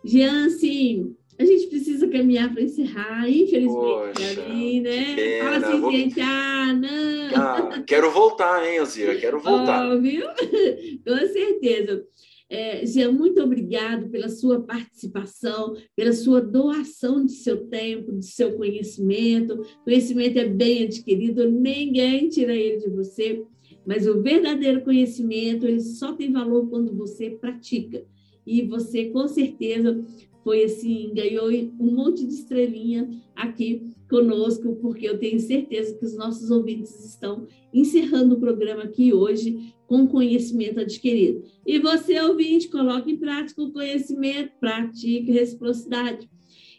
Jean, 0.06 0.50
sim, 0.50 1.14
a 1.38 1.44
gente 1.44 1.68
precisa 1.68 2.08
caminhar 2.08 2.54
para 2.54 2.62
encerrar, 2.62 3.30
infelizmente, 3.30 4.36
para 4.36 4.50
mim, 4.50 4.80
né? 4.80 5.16
Pena, 5.16 5.44
Fala 5.44 5.58
assim, 5.58 5.82
vou... 5.82 5.92
gente, 5.92 6.22
ah, 6.22 6.74
não. 6.74 7.36
Ah, 7.36 7.84
quero 7.86 8.12
voltar, 8.12 8.66
hein, 8.66 8.80
Alzira, 8.80 9.16
quero 9.18 9.40
voltar. 9.42 9.82
Oh, 9.92 10.00
viu? 10.00 10.26
Com 11.06 11.28
certeza. 11.34 12.06
É, 12.54 12.86
Jean, 12.86 13.14
muito 13.14 13.42
obrigado 13.42 14.10
pela 14.10 14.28
sua 14.28 14.62
participação, 14.62 15.74
pela 15.96 16.12
sua 16.12 16.42
doação 16.42 17.26
de 17.26 17.32
seu 17.32 17.66
tempo, 17.68 18.12
de 18.12 18.26
seu 18.26 18.58
conhecimento. 18.58 19.62
Conhecimento 19.86 20.38
é 20.38 20.46
bem 20.50 20.84
adquirido, 20.84 21.50
ninguém 21.50 22.28
tira 22.28 22.54
ele 22.54 22.80
de 22.80 22.90
você, 22.90 23.42
mas 23.88 24.06
o 24.06 24.22
verdadeiro 24.22 24.82
conhecimento 24.82 25.66
ele 25.66 25.80
só 25.80 26.12
tem 26.12 26.30
valor 26.30 26.70
quando 26.70 26.94
você 26.94 27.30
pratica. 27.30 28.04
E 28.46 28.64
você, 28.64 29.06
com 29.06 29.30
certeza, 29.30 30.04
foi 30.44 30.64
assim, 30.64 31.12
ganhou 31.14 31.50
um 31.50 31.96
monte 31.96 32.26
de 32.26 32.34
estrelinha 32.34 33.10
aqui 33.36 33.94
conosco, 34.10 34.76
porque 34.76 35.08
eu 35.08 35.18
tenho 35.18 35.40
certeza 35.40 35.98
que 35.98 36.06
os 36.06 36.16
nossos 36.16 36.52
ouvintes 36.52 37.04
estão 37.06 37.48
encerrando 37.74 38.36
o 38.36 38.40
programa 38.40 38.84
aqui 38.84 39.14
hoje 39.14 39.74
com 39.88 40.08
conhecimento 40.08 40.80
adquirido. 40.80 41.44
E 41.66 41.80
você, 41.80 42.20
ouvinte, 42.20 42.70
coloque 42.70 43.12
em 43.12 43.18
prática 43.18 43.62
o 43.62 43.72
conhecimento, 43.72 44.54
pratique 44.60 45.32
reciprocidade. 45.32 46.30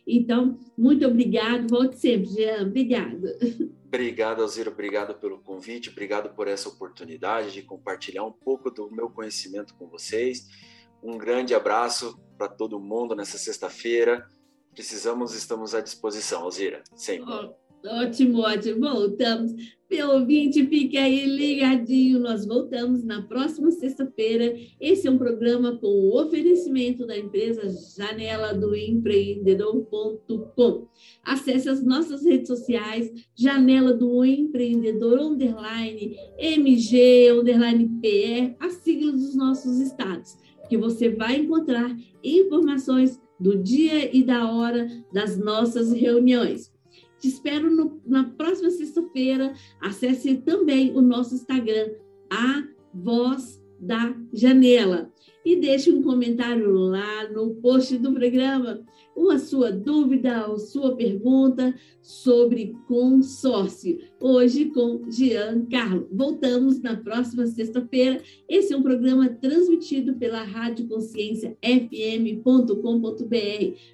Então, 0.06 0.58
muito 0.76 1.06
obrigado, 1.06 1.68
volte 1.68 1.98
sempre, 1.98 2.28
Jean, 2.30 2.66
obrigada. 2.66 3.38
Obrigado, 3.86 4.40
Alzira, 4.40 4.70
obrigado 4.70 5.14
pelo 5.14 5.38
convite, 5.38 5.90
obrigado 5.90 6.34
por 6.34 6.48
essa 6.48 6.68
oportunidade 6.68 7.52
de 7.52 7.60
compartilhar 7.60 8.24
um 8.24 8.32
pouco 8.32 8.70
do 8.70 8.90
meu 8.90 9.10
conhecimento 9.10 9.74
com 9.74 9.86
vocês. 9.86 10.48
Um 11.02 11.18
grande 11.18 11.54
abraço 11.54 12.16
para 12.38 12.48
todo 12.48 12.78
mundo 12.78 13.14
nessa 13.14 13.38
sexta-feira. 13.38 14.26
Precisamos, 14.72 15.34
estamos 15.34 15.74
à 15.74 15.80
disposição, 15.80 16.42
Alzira, 16.42 16.82
sempre. 16.94 17.30
Ótimo, 17.84 18.40
ótimo. 18.40 18.80
Voltamos. 18.80 19.52
Meu 19.90 20.10
ouvinte, 20.10 20.64
fique 20.66 20.96
aí 20.96 21.26
ligadinho. 21.26 22.20
Nós 22.20 22.46
voltamos 22.46 23.04
na 23.04 23.20
próxima 23.22 23.70
sexta-feira. 23.70 24.56
Esse 24.80 25.06
é 25.06 25.10
um 25.10 25.18
programa 25.18 25.76
com 25.76 25.86
o 25.86 26.18
oferecimento 26.18 27.06
da 27.06 27.18
empresa 27.18 27.68
Janela 27.94 28.54
do 28.54 28.74
Empreendedor.com. 28.74 30.88
Acesse 31.24 31.68
as 31.68 31.84
nossas 31.84 32.24
redes 32.24 32.48
sociais, 32.48 33.12
Janela 33.34 33.92
do 33.92 34.24
Empreendedor, 34.24 35.20
underline, 35.20 36.16
MG, 36.38 37.32
underline 37.32 37.86
PR, 38.00 38.56
as 38.60 38.76
siglas 38.76 39.20
dos 39.20 39.34
nossos 39.34 39.78
estados, 39.78 40.38
que 40.68 40.76
você 40.76 41.08
vai 41.08 41.36
encontrar 41.36 41.94
informações 42.22 43.20
do 43.38 43.56
dia 43.56 44.14
e 44.14 44.22
da 44.22 44.50
hora 44.50 44.86
das 45.12 45.36
nossas 45.36 45.92
reuniões. 45.92 46.72
Te 47.18 47.28
espero 47.28 47.70
no, 47.70 48.00
na 48.04 48.24
próxima 48.24 48.70
sexta-feira. 48.70 49.54
Acesse 49.80 50.38
também 50.38 50.96
o 50.96 51.00
nosso 51.00 51.34
Instagram, 51.34 51.92
a 52.30 52.64
Voz 52.94 53.61
da 53.82 54.16
Janela. 54.32 55.10
E 55.44 55.56
deixe 55.56 55.90
um 55.90 56.02
comentário 56.02 56.70
lá 56.72 57.28
no 57.28 57.56
post 57.56 57.98
do 57.98 58.12
programa 58.12 58.80
com 59.12 59.28
a 59.30 59.38
sua 59.38 59.72
dúvida 59.72 60.48
ou 60.48 60.56
sua 60.56 60.94
pergunta 60.94 61.74
sobre 62.00 62.76
consórcio. 62.86 63.98
Hoje 64.20 64.66
com 64.66 65.02
Jean 65.10 65.66
Carlo. 65.66 66.08
Voltamos 66.12 66.80
na 66.80 66.96
próxima 66.96 67.46
sexta-feira. 67.46 68.22
Esse 68.48 68.72
é 68.72 68.76
um 68.76 68.82
programa 68.82 69.28
transmitido 69.28 70.14
pela 70.14 70.44
Rádio 70.44 70.86
Consciência 70.86 71.56
FM.com.br. 71.62 72.76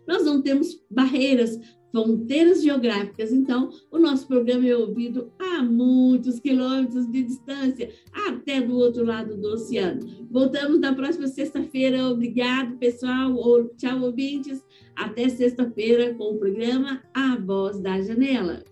Nós 0.07 0.24
não 0.24 0.43
temos 0.43 0.84
barreiras 0.91 1.59
fronteiras 1.91 2.62
geográficas. 2.62 3.32
Então, 3.32 3.70
o 3.91 3.99
nosso 3.99 4.26
programa 4.26 4.66
é 4.66 4.76
ouvido 4.76 5.32
a 5.39 5.62
muitos 5.62 6.41
quilômetros 6.41 7.11
de 7.11 7.22
distância, 7.22 7.91
até 8.26 8.61
do 8.61 8.76
outro 8.76 9.05
lado 9.05 9.36
do 9.36 9.49
oceano. 9.49 10.01
Voltamos 10.30 10.80
na 10.80 10.95
próxima 10.95 11.26
sexta-feira. 11.26 12.09
Obrigado, 12.09 12.76
pessoal. 12.76 13.34
Tchau, 13.76 14.03
ouvintes. 14.03 14.62
Até 14.95 15.28
sexta-feira 15.28 16.14
com 16.14 16.34
o 16.34 16.39
programa 16.39 17.01
A 17.14 17.36
Voz 17.36 17.78
da 17.80 18.01
Janela. 18.01 18.62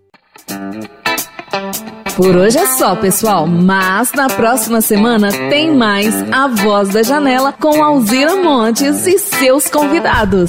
Por 2.16 2.34
hoje 2.34 2.58
é 2.58 2.66
só, 2.66 2.96
pessoal, 2.96 3.46
mas 3.46 4.12
na 4.12 4.28
próxima 4.28 4.80
semana 4.80 5.30
tem 5.50 5.74
mais 5.74 6.14
A 6.32 6.48
Voz 6.48 6.88
da 6.90 7.02
Janela 7.02 7.52
com 7.52 7.82
Alzira 7.82 8.36
Montes 8.36 9.06
e 9.06 9.18
seus 9.18 9.68
convidados. 9.68 10.48